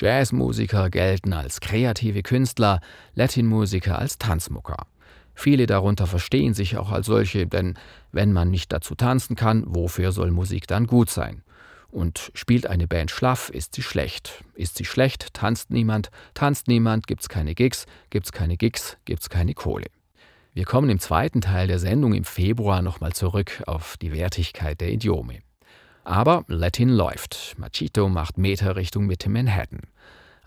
Jazzmusiker 0.00 0.88
gelten 0.88 1.34
als 1.34 1.60
kreative 1.60 2.22
Künstler, 2.22 2.80
Latinmusiker 3.14 3.98
als 3.98 4.16
Tanzmucker. 4.16 4.86
Viele 5.40 5.68
darunter 5.68 6.08
verstehen 6.08 6.52
sich 6.52 6.76
auch 6.78 6.90
als 6.90 7.06
solche, 7.06 7.46
denn 7.46 7.78
wenn 8.10 8.32
man 8.32 8.50
nicht 8.50 8.72
dazu 8.72 8.96
tanzen 8.96 9.36
kann, 9.36 9.62
wofür 9.68 10.10
soll 10.10 10.32
Musik 10.32 10.66
dann 10.66 10.88
gut 10.88 11.10
sein? 11.10 11.44
Und 11.92 12.32
spielt 12.34 12.66
eine 12.66 12.88
Band 12.88 13.12
schlaff, 13.12 13.48
ist 13.48 13.76
sie 13.76 13.82
schlecht. 13.82 14.42
Ist 14.54 14.76
sie 14.76 14.84
schlecht, 14.84 15.34
tanzt 15.34 15.70
niemand, 15.70 16.10
tanzt 16.34 16.66
niemand, 16.66 17.06
gibt's 17.06 17.28
keine 17.28 17.54
Gigs, 17.54 17.86
gibt's 18.10 18.32
keine 18.32 18.56
Gigs, 18.56 18.96
gibt's 19.04 19.30
keine 19.30 19.54
Kohle. 19.54 19.86
Wir 20.54 20.64
kommen 20.64 20.90
im 20.90 20.98
zweiten 20.98 21.40
Teil 21.40 21.68
der 21.68 21.78
Sendung 21.78 22.14
im 22.14 22.24
Februar 22.24 22.82
nochmal 22.82 23.12
zurück 23.12 23.62
auf 23.68 23.96
die 23.96 24.12
Wertigkeit 24.12 24.80
der 24.80 24.90
Idiome. 24.90 25.38
Aber 26.02 26.46
Latin 26.48 26.88
läuft. 26.88 27.54
Machito 27.58 28.08
macht 28.08 28.38
Meter 28.38 28.74
Richtung 28.74 29.06
Mitte 29.06 29.28
Manhattan. 29.28 29.82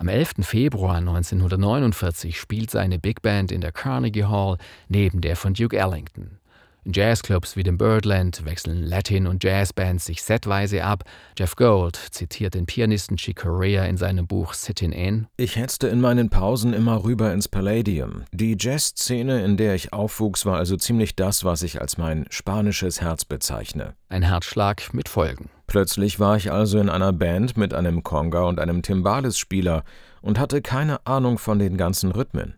Am 0.02 0.08
11. 0.08 0.38
Februar 0.42 0.96
1949 0.96 2.40
spielt 2.40 2.72
seine 2.72 2.98
Big 2.98 3.22
Band 3.22 3.52
in 3.52 3.62
der 3.62 3.72
Carnegie 3.72 4.24
Hall 4.24 4.58
neben 4.90 5.22
der 5.22 5.36
von 5.36 5.54
Duke 5.54 5.78
Ellington. 5.78 6.41
In 6.84 6.94
Jazzclubs 6.94 7.56
wie 7.56 7.62
dem 7.62 7.78
Birdland 7.78 8.44
wechseln 8.44 8.82
Latin- 8.82 9.28
und 9.28 9.44
Jazzbands 9.44 10.08
sich 10.08 10.24
setweise 10.24 10.84
ab. 10.84 11.04
Jeff 11.38 11.56
Gold 11.56 11.96
zitiert 11.96 12.56
den 12.56 12.66
Pianisten 12.66 13.18
Chick 13.18 13.42
Corea 13.42 13.86
in 13.86 13.98
seinem 13.98 14.26
Buch 14.26 14.56
Sittin' 14.56 14.92
In. 14.92 15.28
Ich 15.38 15.58
hetzte 15.58 15.90
in 15.90 16.02
meinen 16.02 16.32
Pausen 16.32 16.74
immer 16.74 17.04
rüber 17.04 17.34
ins 17.34 17.48
Palladium. 17.48 18.24
Die 18.32 18.58
Jazzszene, 18.60 19.46
in 19.46 19.58
der 19.58 19.76
ich 19.76 19.94
aufwuchs, 19.94 20.48
war 20.48 20.58
also 20.58 20.76
ziemlich 20.76 21.16
das, 21.16 21.46
was 21.46 21.62
ich 21.62 21.80
als 21.80 22.00
mein 22.00 22.26
spanisches 22.32 23.00
Herz 23.00 23.26
bezeichne. 23.26 23.94
Ein 24.10 24.24
Herzschlag 24.24 24.92
mit 24.92 25.08
Folgen. 25.08 25.52
Plötzlich 25.68 26.20
war 26.20 26.36
ich 26.36 26.52
also 26.52 26.80
in 26.80 26.90
einer 26.90 27.14
Band 27.14 27.58
mit 27.58 27.76
einem 27.76 28.02
Conga 28.02 28.42
und 28.46 28.60
einem 28.60 28.82
Timbales-Spieler 28.82 29.84
und 30.22 30.40
hatte 30.40 30.64
keine 30.64 31.06
Ahnung 31.06 31.38
von 31.38 31.60
den 31.60 31.78
ganzen 31.78 32.12
Rhythmen. 32.12 32.56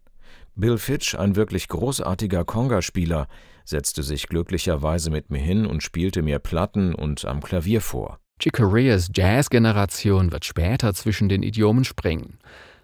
Bill 0.55 0.77
Fitch, 0.77 1.15
ein 1.15 1.35
wirklich 1.35 1.67
großartiger 1.67 2.45
Conga-Spieler, 2.45 3.27
setzte 3.65 4.03
sich 4.03 4.27
glücklicherweise 4.27 5.09
mit 5.09 5.31
mir 5.31 5.39
hin 5.39 5.65
und 5.65 5.81
spielte 5.81 6.21
mir 6.21 6.37
Platten 6.39 6.93
und 6.93 7.25
am 7.25 7.41
Klavier 7.41 7.81
vor. 7.81 8.19
Chick 8.39 8.53
Coreas 8.53 9.09
Jazz-Generation 9.13 10.31
wird 10.31 10.45
später 10.45 10.93
zwischen 10.93 11.29
den 11.29 11.43
Idiomen 11.43 11.85
springen. 11.85 12.37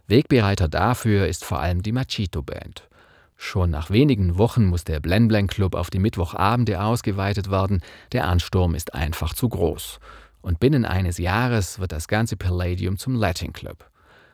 Wegbereiter 0.08 0.68
dafür 0.68 1.28
ist 1.28 1.46
vor 1.46 1.60
allem 1.60 1.84
die 1.84 1.92
Machito 1.92 2.42
Band. 2.42 2.88
Schon 3.36 3.70
nach 3.70 3.92
wenigen 3.92 4.38
Wochen 4.38 4.66
muss 4.66 4.84
der 4.84 5.00
Blen 5.00 5.48
Club 5.48 5.76
auf 5.76 5.90
die 5.90 6.00
Mittwochabende 6.00 6.82
ausgeweitet 6.82 7.52
werden, 7.52 7.82
der 8.12 8.28
Ansturm 8.28 8.74
ist 8.74 8.94
einfach 8.96 9.34
zu 9.34 9.48
groß. 9.48 10.00
Und 10.42 10.60
binnen 10.60 10.86
eines 10.86 11.18
Jahres 11.20 11.80
wird 11.80 11.92
das 11.92 12.08
ganze 12.08 12.36
Palladium 12.36 12.98
zum 12.98 13.16
Latin 13.16 13.54
Club. 13.54 13.89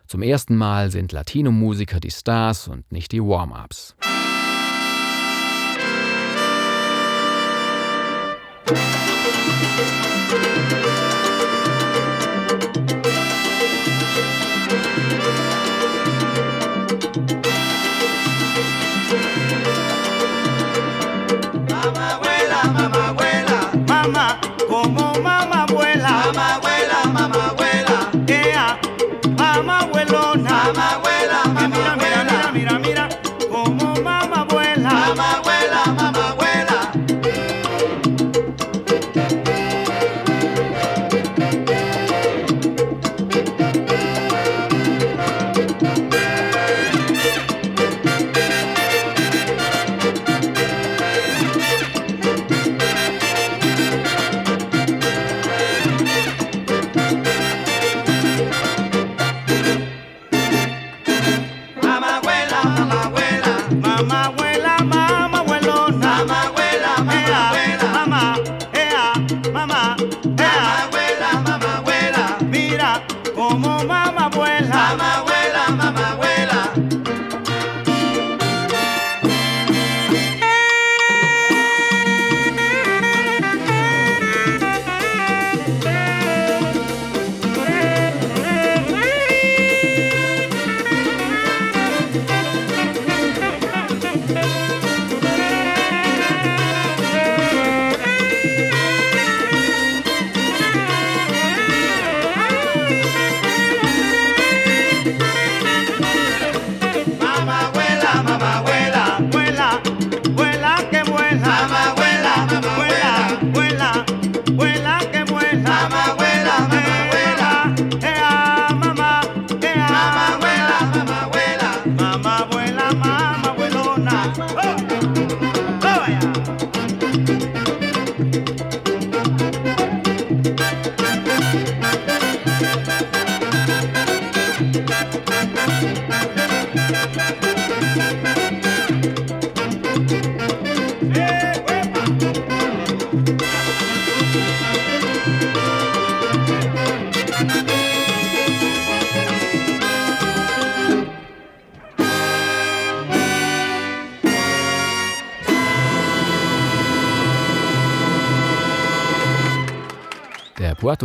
Zum 0.08 0.22
ersten 0.22 0.56
Mal 0.56 0.91
sind 0.91 1.12
Latino-Musiker 1.12 2.00
die 2.00 2.12
Stars 2.12 2.68
und 2.68 2.91
nicht 2.91 3.12
die 3.12 3.22
Warm-ups. 3.22 3.96
Mamá 9.76 10.05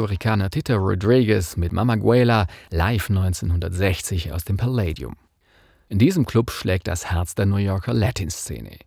der 0.00 0.06
Puerto 0.06 0.12
Ricaner 0.12 0.50
Tito 0.50 0.76
Rodriguez 0.76 1.58
mit 1.58 1.72
Mamaguela 1.72 2.46
live 2.70 3.10
1960 3.10 4.32
aus 4.32 4.44
dem 4.44 4.56
Palladium. 4.56 5.14
In 5.90 5.98
diesem 5.98 6.24
Club 6.24 6.50
schlägt 6.50 6.88
das 6.88 7.10
Herz 7.10 7.34
der 7.34 7.44
New 7.44 7.56
Yorker 7.56 7.92
Latin-Szene. 7.92 8.78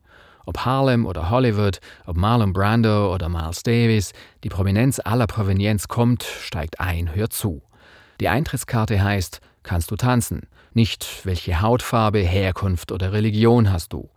Ob 0.47 0.66
Harlem 0.66 1.05
oder 1.05 1.30
Hollywood, 1.30 1.82
ob 2.07 2.18
Marlon 2.18 2.51
Brando 2.51 3.14
oder 3.14 3.30
Miles 3.30 3.61
Davis, 3.61 4.14
die 4.43 4.49
Prominenz 4.49 4.99
aller 5.03 5.28
Provenienz 5.28 5.88
kommt, 5.88 6.24
steigt 6.24 6.80
ein, 6.80 7.14
hört 7.14 7.34
zu. 7.34 7.61
Die 8.20 8.30
Eintrittskarte 8.30 9.03
heißt, 9.03 9.39
kannst 9.61 9.91
du 9.91 9.95
tanzen, 9.95 10.47
nicht 10.74 11.05
welche 11.26 11.61
Hautfarbe, 11.61 12.20
Herkunft 12.20 12.91
oder 12.91 13.14
Religion 13.14 13.72
hast 13.72 13.93
du. 13.93 14.09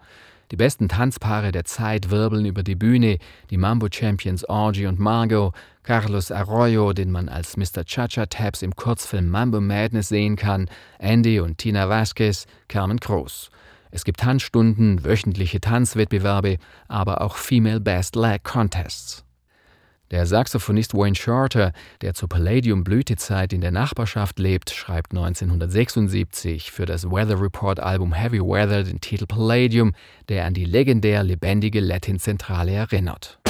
Die 0.52 0.56
besten 0.56 0.88
Tanzpaare 0.88 1.50
der 1.50 1.64
Zeit 1.64 2.10
wirbeln 2.10 2.46
über 2.46 2.62
die 2.62 2.76
Bühne, 2.76 3.18
die 3.50 3.56
Mambo-Champions 3.56 4.48
Orgy 4.48 4.86
und 4.86 5.00
Margot, 5.00 5.52
Carlos 5.82 6.30
Arroyo, 6.30 6.92
den 6.92 7.10
man 7.10 7.28
als 7.28 7.56
Mr. 7.56 7.84
Cha-Cha-Taps 7.84 8.62
im 8.62 8.76
Kurzfilm 8.76 9.28
Mambo 9.28 9.60
Madness 9.60 10.08
sehen 10.08 10.36
kann, 10.36 10.68
Andy 10.98 11.40
und 11.40 11.58
Tina 11.58 11.88
Vasquez, 11.88 12.46
Carmen 12.68 13.00
Cruz. 13.00 13.50
Es 13.90 14.04
gibt 14.04 14.20
Tanzstunden, 14.20 15.04
wöchentliche 15.04 15.60
Tanzwettbewerbe, 15.60 16.58
aber 16.86 17.22
auch 17.22 17.36
Female 17.36 17.80
Best 17.80 18.14
Leg 18.14 18.44
Contests. 18.44 19.25
Der 20.12 20.24
Saxophonist 20.24 20.94
Wayne 20.94 21.16
Shorter, 21.16 21.72
der 22.00 22.14
zur 22.14 22.28
Palladium-Blütezeit 22.28 23.52
in 23.52 23.60
der 23.60 23.72
Nachbarschaft 23.72 24.38
lebt, 24.38 24.70
schreibt 24.70 25.10
1976 25.10 26.70
für 26.70 26.86
das 26.86 27.10
Weather 27.10 27.40
Report-Album 27.40 28.12
Heavy 28.12 28.40
Weather 28.40 28.84
den 28.84 29.00
Titel 29.00 29.26
Palladium, 29.26 29.94
der 30.28 30.44
an 30.44 30.54
die 30.54 30.64
legendär 30.64 31.24
lebendige 31.24 31.80
Latin-Zentrale 31.80 32.70
erinnert. 32.70 33.40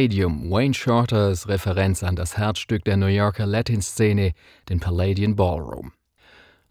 Palladium, 0.00 0.50
Wayne 0.50 0.72
Shorters 0.72 1.46
Referenz 1.46 2.02
an 2.02 2.16
das 2.16 2.38
Herzstück 2.38 2.84
der 2.86 2.96
New 2.96 3.04
Yorker 3.04 3.44
Latin-Szene, 3.44 4.32
den 4.70 4.80
Palladian 4.80 5.36
Ballroom. 5.36 5.92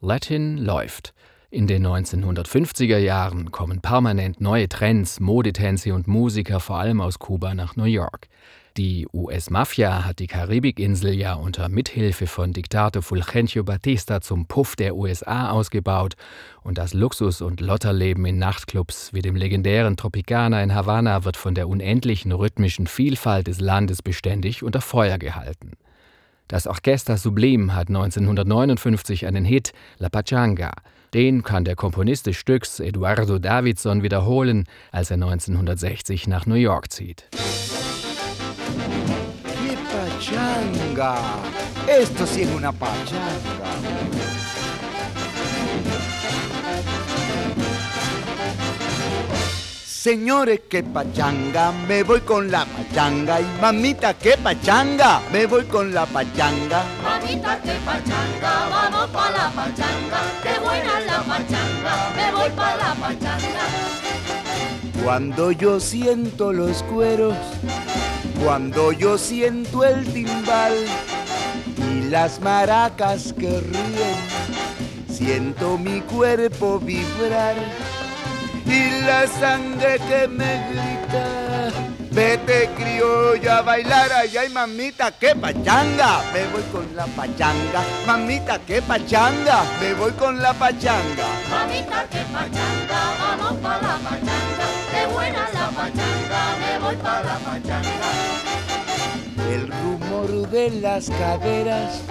Latin 0.02 0.58
läuft. 0.58 1.14
In 1.52 1.68
den 1.68 1.86
1950er 1.86 2.98
Jahren 2.98 3.52
kommen 3.52 3.82
permanent 3.82 4.42
neue 4.42 4.68
Trends, 4.68 5.20
Modetänze 5.20 5.94
und 5.94 6.08
Musiker 6.08 6.60
vor 6.60 6.80
allem 6.80 7.02
aus 7.02 7.20
Kuba 7.20 7.54
nach 7.54 7.76
New 7.76 7.84
York. 7.84 8.30
Die 8.80 9.10
US-Mafia 9.12 10.06
hat 10.06 10.20
die 10.20 10.28
Karibikinsel 10.28 11.14
ja 11.14 11.34
unter 11.34 11.68
Mithilfe 11.68 12.28
von 12.28 12.54
Diktator 12.54 13.02
Fulgencio 13.02 13.66
Batista 13.66 14.22
zum 14.22 14.46
Puff 14.46 14.78
der 14.78 14.96
USA 14.96 15.50
ausgebaut 15.50 16.14
und 16.64 16.78
das 16.78 16.94
Luxus- 16.94 17.42
und 17.42 17.60
Lotterleben 17.60 18.26
in 18.26 18.38
Nachtclubs 18.38 19.14
wie 19.14 19.22
dem 19.22 19.36
legendären 19.36 19.98
Tropicana 19.98 20.64
in 20.64 20.74
Havanna 20.74 21.26
wird 21.26 21.36
von 21.36 21.56
der 21.56 21.68
unendlichen 21.68 22.32
rhythmischen 22.32 22.88
Vielfalt 22.88 23.48
des 23.48 23.60
Landes 23.60 24.02
beständig 24.02 24.64
unter 24.64 24.80
Feuer 24.80 25.18
gehalten. 25.18 25.74
Das 26.48 26.66
Orchester 26.66 27.18
Sublim 27.18 27.76
hat 27.76 27.90
1959 27.90 29.28
einen 29.28 29.44
Hit, 29.44 29.74
La 29.98 30.08
Pachanga. 30.08 30.72
Den 31.14 31.44
kann 31.44 31.66
der 31.66 31.76
Komponist 31.76 32.28
des 32.28 32.38
Stücks 32.38 32.80
Eduardo 32.80 33.40
Davidson 33.40 34.04
wiederholen, 34.04 34.70
als 34.94 35.12
er 35.12 35.16
1960 35.16 36.28
nach 36.28 36.46
New 36.46 36.56
York 36.56 36.94
zieht. 36.94 37.28
Pachanga. 41.00 41.16
Esto 41.88 42.28
sí 42.28 42.42
es 42.44 42.50
una 42.50 42.72
pachanga. 42.72 43.40
Señores, 49.86 50.62
qué 50.70 50.82
pachanga, 50.82 51.72
me 51.88 52.04
voy 52.04 52.22
con 52.22 52.50
la 52.50 52.66
pachanga. 52.66 53.42
Y 53.42 53.46
mamita, 53.62 54.14
qué 54.14 54.38
pachanga, 54.38 55.22
me 55.32 55.46
voy 55.46 55.66
con 55.66 55.94
la 55.94 56.06
pachanga. 56.06 56.84
Mamita, 57.04 57.60
qué 57.62 57.74
pachanga, 57.86 58.70
vamos 58.70 59.10
pa' 59.10 59.32
la 59.32 59.50
pachanga. 59.50 60.22
Qué 60.42 60.60
buena 60.60 61.00
la 61.02 61.22
pachanga, 61.22 62.12
me 62.16 62.32
voy 62.32 62.50
pa' 62.52 62.76
la 62.78 62.96
pachanga. 62.96 63.66
Cuando 65.04 65.52
yo 65.52 65.80
siento 65.80 66.54
los 66.54 66.82
cueros 66.84 67.36
cuando 68.44 68.92
yo 68.92 69.18
siento 69.18 69.84
el 69.84 70.06
timbal 70.14 70.74
y 71.92 72.10
las 72.10 72.40
maracas 72.40 73.34
que 73.34 73.60
ríen, 73.60 74.18
siento 75.10 75.78
mi 75.78 76.02
cuerpo 76.02 76.80
vibrar 76.80 77.56
y 78.66 79.02
la 79.02 79.28
sangre 79.28 80.00
que 80.08 80.28
me 80.28 80.70
grita. 80.70 81.26
Vete 82.12 82.70
criolla 82.76 83.60
a 83.60 83.62
bailar, 83.62 84.12
ay, 84.12 84.36
ay 84.36 84.50
mamita, 84.50 85.12
qué 85.12 85.36
pachanga, 85.36 86.24
me 86.34 86.46
voy 86.48 86.64
con 86.72 86.96
la 86.96 87.06
pachanga, 87.06 87.84
mamita, 88.06 88.60
qué 88.60 88.82
pachanga, 88.82 89.64
me 89.80 89.94
voy 89.94 90.12
con 90.14 90.42
la 90.42 90.54
pachanga. 90.54 91.28
Mamita, 91.50 92.06
qué 92.10 92.22
pachanga, 92.34 93.00
vamos 93.20 93.54
pa' 93.62 93.78
la 93.82 93.98
pachanga, 94.00 94.68
qué 94.92 95.06
buena 95.14 95.50
la 95.54 95.70
pachanga, 95.70 96.19
me 96.58 96.80
voy 96.80 96.96
pa' 96.98 97.22
la. 97.22 97.40
El 99.52 99.68
rumor 99.68 100.50
de 100.50 100.72
las 100.82 101.10
caderas, 101.10 102.02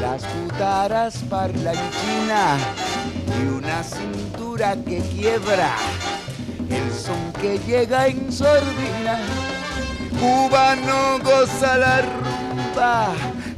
las 0.00 0.24
putaras 0.24 1.18
parlanchina 1.30 2.56
y 3.40 3.46
una 3.46 3.82
cintura 3.82 4.76
que 4.84 5.00
quiebra 5.00 5.70
el 6.70 6.92
son 6.92 7.32
que 7.40 7.58
llega 7.60 8.06
en 8.08 8.32
sordina. 8.32 9.18
Cuba 10.20 10.76
no 10.76 11.18
goza 11.22 11.78
la 11.78 12.02
rumba, 12.02 12.47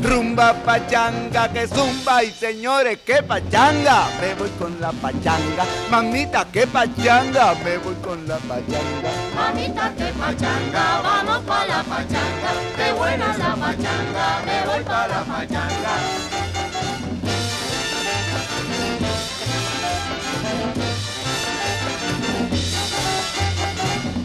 rumba 0.00 0.54
pachanga 0.64 1.48
que 1.52 1.66
zumba 1.66 2.24
y 2.24 2.30
señores 2.30 2.98
que 3.04 3.22
pachanga, 3.22 4.08
me 4.20 4.34
voy 4.34 4.50
con 4.58 4.80
la 4.80 4.92
pachanga, 4.92 5.64
mamita 5.90 6.44
que 6.50 6.66
pachanga, 6.66 7.54
me 7.64 7.78
voy 7.78 7.94
con 7.96 8.26
la 8.26 8.36
pachanga. 8.38 9.10
Mamita, 9.34 9.92
qué 9.96 10.12
pachanga, 10.18 11.00
vamos 11.02 11.40
pa' 11.44 11.66
la 11.66 11.82
pachanga, 11.82 12.50
qué 12.76 12.92
buena 12.92 13.36
la 13.36 13.56
pachanga, 13.56 14.42
me 14.46 14.66
voy 14.66 14.84
pa' 14.84 15.08
la 15.08 15.24
pachanga. 15.24 15.94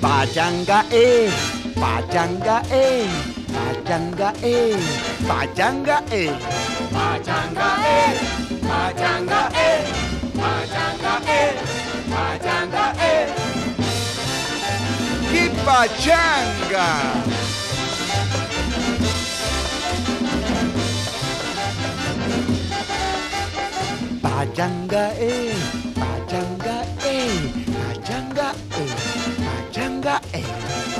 Pachanga 0.01 0.85
eh, 0.91 1.29
pachanga 1.79 2.61
eh, 2.69 3.34
pachanga 3.85 4.33
eh, 4.41 4.75
pachanga 5.27 5.97
eh. 6.11 6.31
Pachanga 6.91 7.69
eh, 7.85 8.17
pachanga 8.65 9.41
eh, 9.53 9.85
pachanga 10.33 11.13
eh, 11.29 11.53
pachanga 12.09 12.85
eh. 12.99 13.27
¡Qué 15.31 15.51
pachanga! 15.65 16.87
Pachanga 24.23 25.13
eh, 25.19 25.53
pachanga 25.93 26.77
eh, 27.05 27.29
pachanga 27.77 28.47
eh, 28.79 28.89
pachanga 29.45 30.21
eh. 30.33 30.94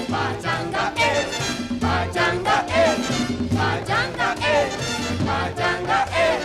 Pachanga 5.56 6.06
eh. 6.12 6.40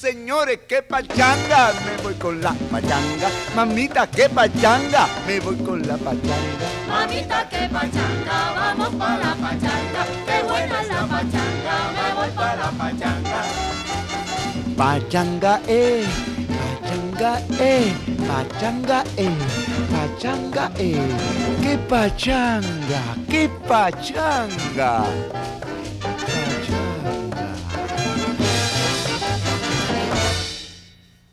Señores, 0.00 0.60
qué 0.68 0.82
pachanga, 0.82 1.72
me 1.84 2.02
voy 2.02 2.14
con 2.14 2.40
la 2.40 2.52
pachanga. 2.70 3.28
Mamita, 3.54 4.06
qué 4.06 4.28
pachanga, 4.28 5.06
me 5.26 5.40
voy 5.40 5.56
con 5.56 5.86
la 5.86 5.96
pachanga. 5.96 6.66
Mamita, 6.88 7.48
qué 7.48 7.68
pachanga, 7.68 8.52
vamos 8.54 8.94
pa' 8.94 9.18
la 9.18 9.34
pachanga, 9.34 10.06
qué 10.26 10.42
buena 10.44 10.82
la 10.84 11.06
pachanga, 11.06 11.74
me 11.96 12.14
voy 12.14 12.30
pa' 12.30 12.56
la 12.56 12.70
pachanga. 12.70 13.42
Pachanga 14.76 15.60
eh, 15.66 16.06
pachanga 16.48 17.42
eh, 17.58 17.92
pachanga 18.28 19.04
eh, 19.16 19.36
pachanga 19.90 20.70
eh. 20.78 21.58
¡Qué 21.60 21.76
pachanga, 21.88 23.02
qué! 23.28 23.50
Pachanga. 23.68 25.04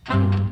Nach 0.07 0.44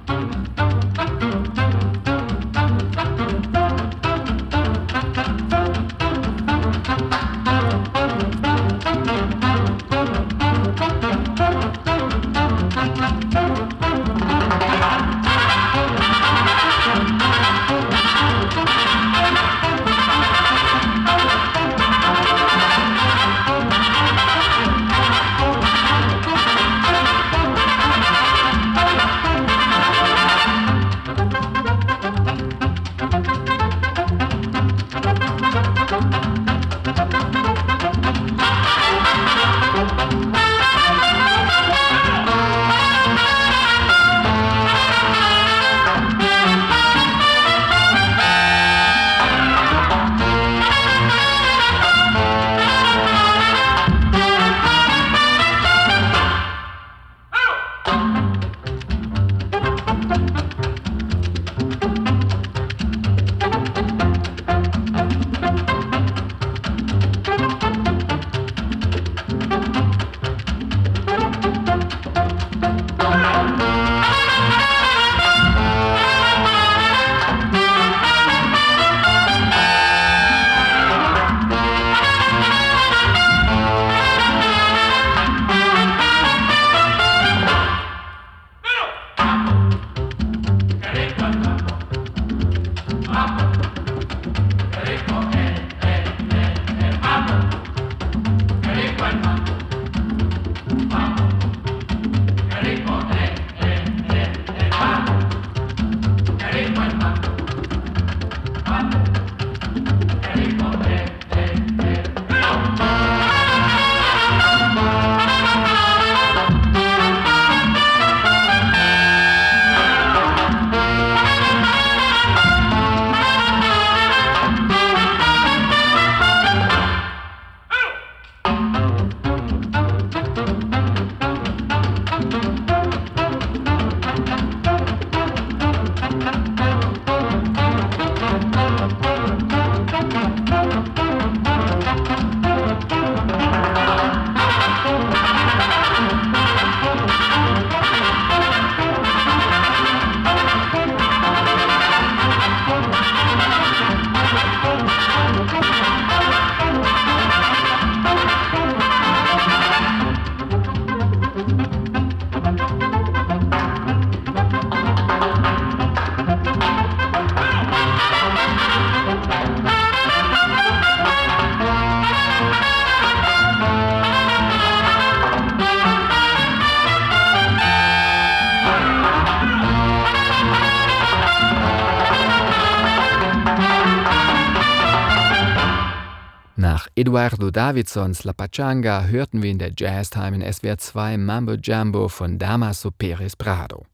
Eduardo 187.14 187.52
Davidsons 187.52 188.24
La 188.24 188.34
Pachanga 188.34 189.04
hörten 189.04 189.44
wir 189.44 189.52
in 189.52 189.60
der 189.60 189.72
Jazztime 189.78 190.36
in 190.36 190.52
SWR 190.52 190.80
2 190.80 191.18
Mambo 191.18 191.54
Jambo 191.62 192.08
von 192.08 192.40
Damaso 192.40 192.90
Perez 192.90 193.36
Prado. 193.36 193.86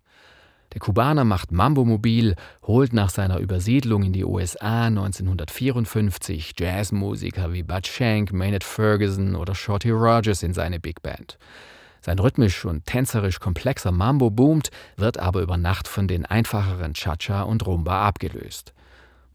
Der 0.72 0.80
Kubaner 0.80 1.26
macht 1.26 1.52
Mambo 1.52 1.84
mobil, 1.84 2.36
holt 2.64 2.94
nach 2.94 3.10
seiner 3.10 3.40
Übersiedlung 3.40 4.04
in 4.04 4.14
die 4.14 4.24
USA 4.24 4.86
1954 4.86 6.54
Jazzmusiker 6.58 7.52
wie 7.52 7.64
Bud 7.64 7.88
Shank, 7.88 8.32
Maynard 8.32 8.64
Ferguson 8.64 9.36
oder 9.36 9.54
Shorty 9.54 9.90
Rogers 9.90 10.42
in 10.42 10.54
seine 10.54 10.80
Big 10.80 11.02
Band. 11.02 11.38
Sein 12.00 12.20
rhythmisch 12.20 12.64
und 12.64 12.86
tänzerisch 12.86 13.42
komplexer 13.42 13.92
Mambo 13.92 14.30
boomt, 14.30 14.70
wird 14.96 15.20
aber 15.20 15.42
über 15.42 15.58
Nacht 15.58 15.90
von 15.90 16.08
den 16.08 16.26
einfacheren 16.26 16.94
Cha-Cha 16.94 17.42
und 17.42 17.66
Rumba 17.66 18.08
abgelöst. 18.08 18.74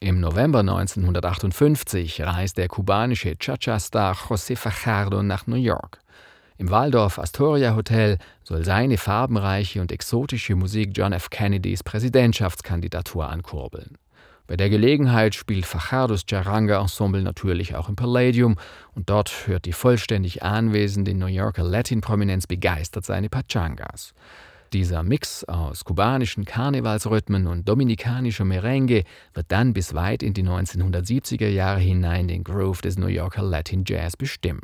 Im 0.05 0.21
November 0.21 0.59
1958 0.59 2.21
reist 2.21 2.59
der 2.59 2.69
kubanische 2.69 3.39
Cha-Cha-Star 3.39 4.15
José 4.15 4.55
Fajardo 4.55 5.23
nach 5.23 5.47
New 5.47 5.57
York. 5.57 5.99
Im 6.59 6.69
Waldorf 6.69 7.19
Astoria 7.19 7.75
Hotel 7.75 8.19
soll 8.43 8.67
seine 8.67 8.99
farbenreiche 8.99 9.81
und 9.81 9.91
exotische 9.91 10.57
Musik 10.57 10.91
John 10.93 11.15
F. 11.15 11.31
Kennedys 11.31 11.83
Präsidentschaftskandidatur 11.83 13.31
ankurbeln. 13.31 13.97
Bei 14.47 14.59
der 14.59 14.69
Gelegenheit 14.69 15.35
spielt 15.35 15.65
Fajardos 15.65 16.25
Charanga 16.29 16.83
Ensemble 16.83 17.23
natürlich 17.23 17.75
auch 17.75 17.89
im 17.89 17.97
Palladium 17.97 18.57
und 18.95 19.09
dort 19.09 19.47
hört 19.47 19.65
die 19.65 19.73
vollständig 19.73 20.43
anwesende 20.43 21.15
New 21.15 21.29
Yorker 21.29 21.65
Latin-Prominenz 21.65 22.47
begeistert 22.47 23.07
seine 23.07 23.31
Pachangas. 23.31 24.13
Dieser 24.75 25.05
Mix 25.05 25.45
aus 25.45 25.85
kubanischen 25.85 26.45
Karnevalsrhythmen 26.45 27.47
und 27.47 27.69
dominikanischer 27.69 28.45
Merengue 28.45 29.05
wird 29.33 29.53
dann 29.53 29.73
bis 29.73 29.95
weit 29.95 30.25
in 30.25 30.35
die 30.35 30.43
1970er 30.43 31.47
Jahre 31.47 31.79
hinein 31.79 32.27
den 32.27 32.43
Groove 32.43 32.81
des 32.81 32.99
New 32.99 33.07
Yorker 33.07 33.45
Latin 33.45 33.85
Jazz 33.87 34.17
bestimmen. 34.17 34.63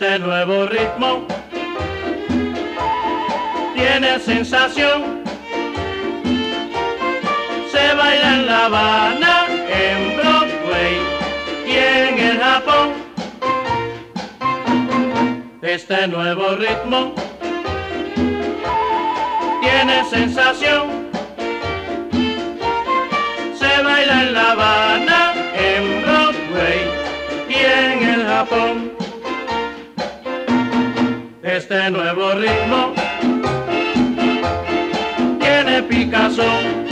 Este 0.00 0.16
nuevo 0.20 0.64
ritmo 0.66 1.26
tiene 3.74 4.20
sensación. 4.20 5.24
Se 7.72 7.94
baila 7.96 8.34
en 8.34 8.46
La 8.46 8.66
Habana, 8.66 9.46
en 9.48 10.16
Broadway 10.16 10.98
y 11.66 11.72
en 11.72 12.16
el 12.16 12.38
Japón. 12.38 12.92
Este 15.62 16.06
nuevo 16.06 16.54
ritmo 16.54 17.12
tiene 19.60 20.04
sensación. 20.08 21.08
Se 23.58 23.82
baila 23.82 24.22
en 24.22 24.32
La 24.32 24.52
Habana, 24.52 25.34
en 25.56 26.02
Broadway 26.02 26.80
y 27.48 27.54
en 27.54 28.08
el 28.10 28.26
Japón 28.28 28.97
este 31.58 31.90
nuevo 31.90 32.34
ritmo 32.34 32.94
tiene 35.40 35.82
picazón. 35.82 36.87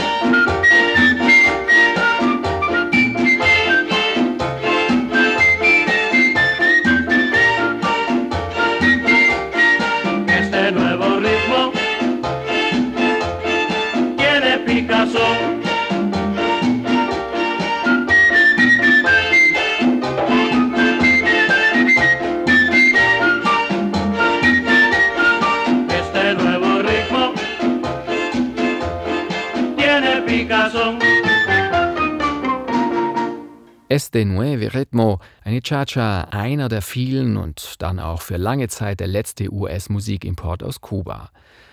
Este 33.97 34.27
Nueve 34.27 34.75
Ritmo, 34.75 35.21
eine 35.43 35.63
Cha-Cha, 35.63 36.25
einer 36.25 36.69
der 36.69 36.83
vielen 36.83 37.39
und 37.39 37.77
dann 37.79 37.99
auch 37.99 38.21
für 38.21 38.37
lange 38.37 38.69
Zeit 38.69 39.01
der 39.01 39.07
letzte 39.07 39.51
US-Musikimport 39.51 40.63
aus 40.63 40.83
Kuba. 40.83 41.31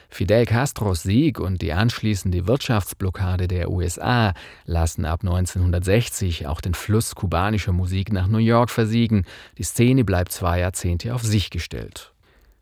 Fidel 0.08 0.46
Castros 0.46 1.04
Sieg 1.04 1.38
und 1.42 1.62
die 1.62 1.74
anschließende 1.74 2.48
Wirtschaftsblockade 2.48 3.50
der 3.50 3.70
USA 3.70 4.34
lassen 4.64 5.04
ab 5.04 5.20
1960 5.24 6.48
auch 6.48 6.62
den 6.62 6.76
Fluss 6.76 7.14
kubanischer 7.14 7.74
Musik 7.74 8.14
nach 8.14 8.28
New 8.28 8.38
York 8.38 8.70
versiegen. 8.70 9.26
Die 9.58 9.64
Szene 9.64 10.06
bleibt 10.06 10.32
zwei 10.32 10.60
Jahrzehnte 10.62 11.14
auf 11.14 11.24
sich 11.24 11.50
gestellt. 11.50 12.14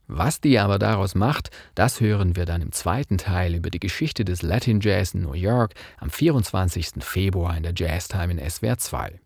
Was 0.07 0.41
die 0.41 0.57
aber 0.57 0.79
daraus 0.79 1.13
macht, 1.13 1.51
das 1.75 2.01
hören 2.01 2.35
wir 2.35 2.45
dann 2.45 2.63
im 2.63 2.71
zweiten 2.71 3.19
Teil 3.19 3.53
über 3.53 3.69
die 3.69 3.79
Geschichte 3.79 4.25
des 4.25 4.41
Latin 4.41 4.79
Jazz 4.79 5.13
in 5.13 5.21
New 5.21 5.33
York 5.33 5.75
am 5.99 6.09
24. 6.09 6.93
Februar 7.01 7.55
in 7.55 7.61
der 7.61 7.73
Jazztime 7.75 8.31
in 8.33 8.49
SWR 8.49 8.79
2. 8.79 9.21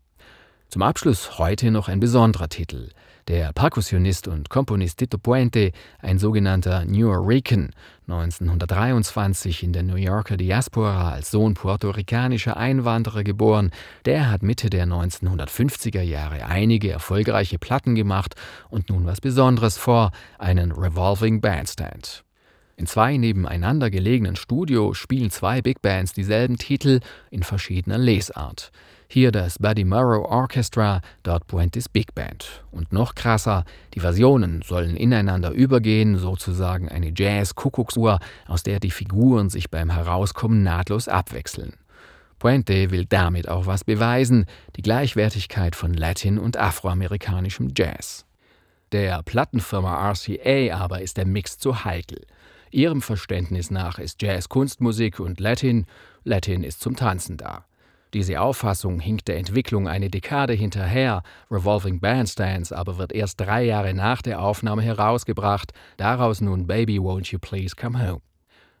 Zum 0.68 0.82
Abschluss 0.82 1.38
heute 1.38 1.70
noch 1.70 1.88
ein 1.88 2.00
besonderer 2.00 2.48
Titel. 2.48 2.90
Der 3.28 3.52
Perkussionist 3.52 4.26
und 4.26 4.50
Komponist 4.50 4.98
Tito 4.98 5.16
Puente, 5.16 5.70
ein 6.00 6.18
sogenannter 6.18 6.84
New 6.84 7.08
Rican, 7.08 7.70
1923 8.08 9.62
in 9.62 9.72
der 9.72 9.84
New 9.84 9.94
Yorker 9.94 10.36
Diaspora 10.36 11.12
als 11.12 11.30
Sohn 11.30 11.54
puerto-ricanischer 11.54 12.56
Einwanderer 12.56 13.22
geboren, 13.22 13.70
der 14.06 14.28
hat 14.28 14.42
Mitte 14.42 14.68
der 14.68 14.86
1950er 14.86 16.02
Jahre 16.02 16.46
einige 16.46 16.90
erfolgreiche 16.90 17.60
Platten 17.60 17.94
gemacht 17.94 18.34
und 18.68 18.90
nun 18.90 19.06
was 19.06 19.20
Besonderes 19.20 19.78
vor, 19.78 20.10
einen 20.38 20.72
Revolving 20.72 21.40
Bandstand. 21.40 22.24
In 22.76 22.86
zwei 22.86 23.16
nebeneinander 23.16 23.88
gelegenen 23.88 24.36
Studios 24.36 24.98
spielen 24.98 25.30
zwei 25.30 25.62
Big 25.62 25.80
Bands 25.80 26.12
dieselben 26.12 26.58
Titel 26.58 27.00
in 27.30 27.44
verschiedener 27.44 27.98
Lesart. 27.98 28.72
Hier 29.08 29.30
das 29.30 29.58
Buddy 29.60 29.84
Morrow 29.84 30.24
Orchestra, 30.28 31.00
dort 31.22 31.46
Puentes 31.46 31.88
Big 31.88 32.14
Band. 32.14 32.64
Und 32.72 32.92
noch 32.92 33.14
krasser, 33.14 33.64
die 33.94 34.00
Versionen 34.00 34.62
sollen 34.62 34.96
ineinander 34.96 35.52
übergehen, 35.52 36.18
sozusagen 36.18 36.88
eine 36.88 37.12
Jazz-Kuckucksuhr, 37.14 38.18
aus 38.48 38.64
der 38.64 38.80
die 38.80 38.90
Figuren 38.90 39.48
sich 39.48 39.70
beim 39.70 39.90
Herauskommen 39.90 40.64
nahtlos 40.64 41.06
abwechseln. 41.06 41.74
Puente 42.40 42.90
will 42.90 43.06
damit 43.06 43.48
auch 43.48 43.66
was 43.66 43.84
beweisen, 43.84 44.46
die 44.74 44.82
Gleichwertigkeit 44.82 45.76
von 45.76 45.94
Latin 45.94 46.38
und 46.38 46.56
afroamerikanischem 46.56 47.72
Jazz. 47.76 48.26
Der 48.90 49.22
Plattenfirma 49.22 50.10
RCA 50.10 50.76
aber 50.76 51.00
ist 51.00 51.16
der 51.16 51.26
Mix 51.26 51.58
zu 51.58 51.84
heikel. 51.84 52.26
Ihrem 52.72 53.02
Verständnis 53.02 53.70
nach 53.70 54.00
ist 54.00 54.20
Jazz 54.20 54.48
Kunstmusik 54.48 55.20
und 55.20 55.38
Latin, 55.38 55.86
Latin 56.24 56.64
ist 56.64 56.80
zum 56.80 56.96
Tanzen 56.96 57.36
da. 57.36 57.65
Diese 58.16 58.40
Auffassung 58.40 58.98
hinkt 58.98 59.28
der 59.28 59.36
Entwicklung 59.36 59.88
eine 59.88 60.08
Dekade 60.08 60.54
hinterher, 60.54 61.22
Revolving 61.50 62.00
Bandstands 62.00 62.72
aber 62.72 62.96
wird 62.96 63.12
erst 63.12 63.38
drei 63.38 63.62
Jahre 63.64 63.92
nach 63.92 64.22
der 64.22 64.40
Aufnahme 64.40 64.80
herausgebracht, 64.80 65.74
daraus 65.98 66.40
nun 66.40 66.66
Baby 66.66 66.96
Won't 66.98 67.30
You 67.30 67.38
Please 67.38 67.76
Come 67.76 68.08
Home. 68.08 68.22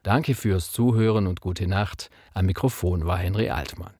Danke 0.02 0.34
fürs 0.34 0.72
Zuhören 0.72 1.26
und 1.26 1.42
gute 1.42 1.66
Nacht. 1.66 2.08
Am 2.32 2.46
Mikrofon 2.46 3.04
war 3.04 3.18
Henry 3.18 3.50
Altmann. 3.50 3.92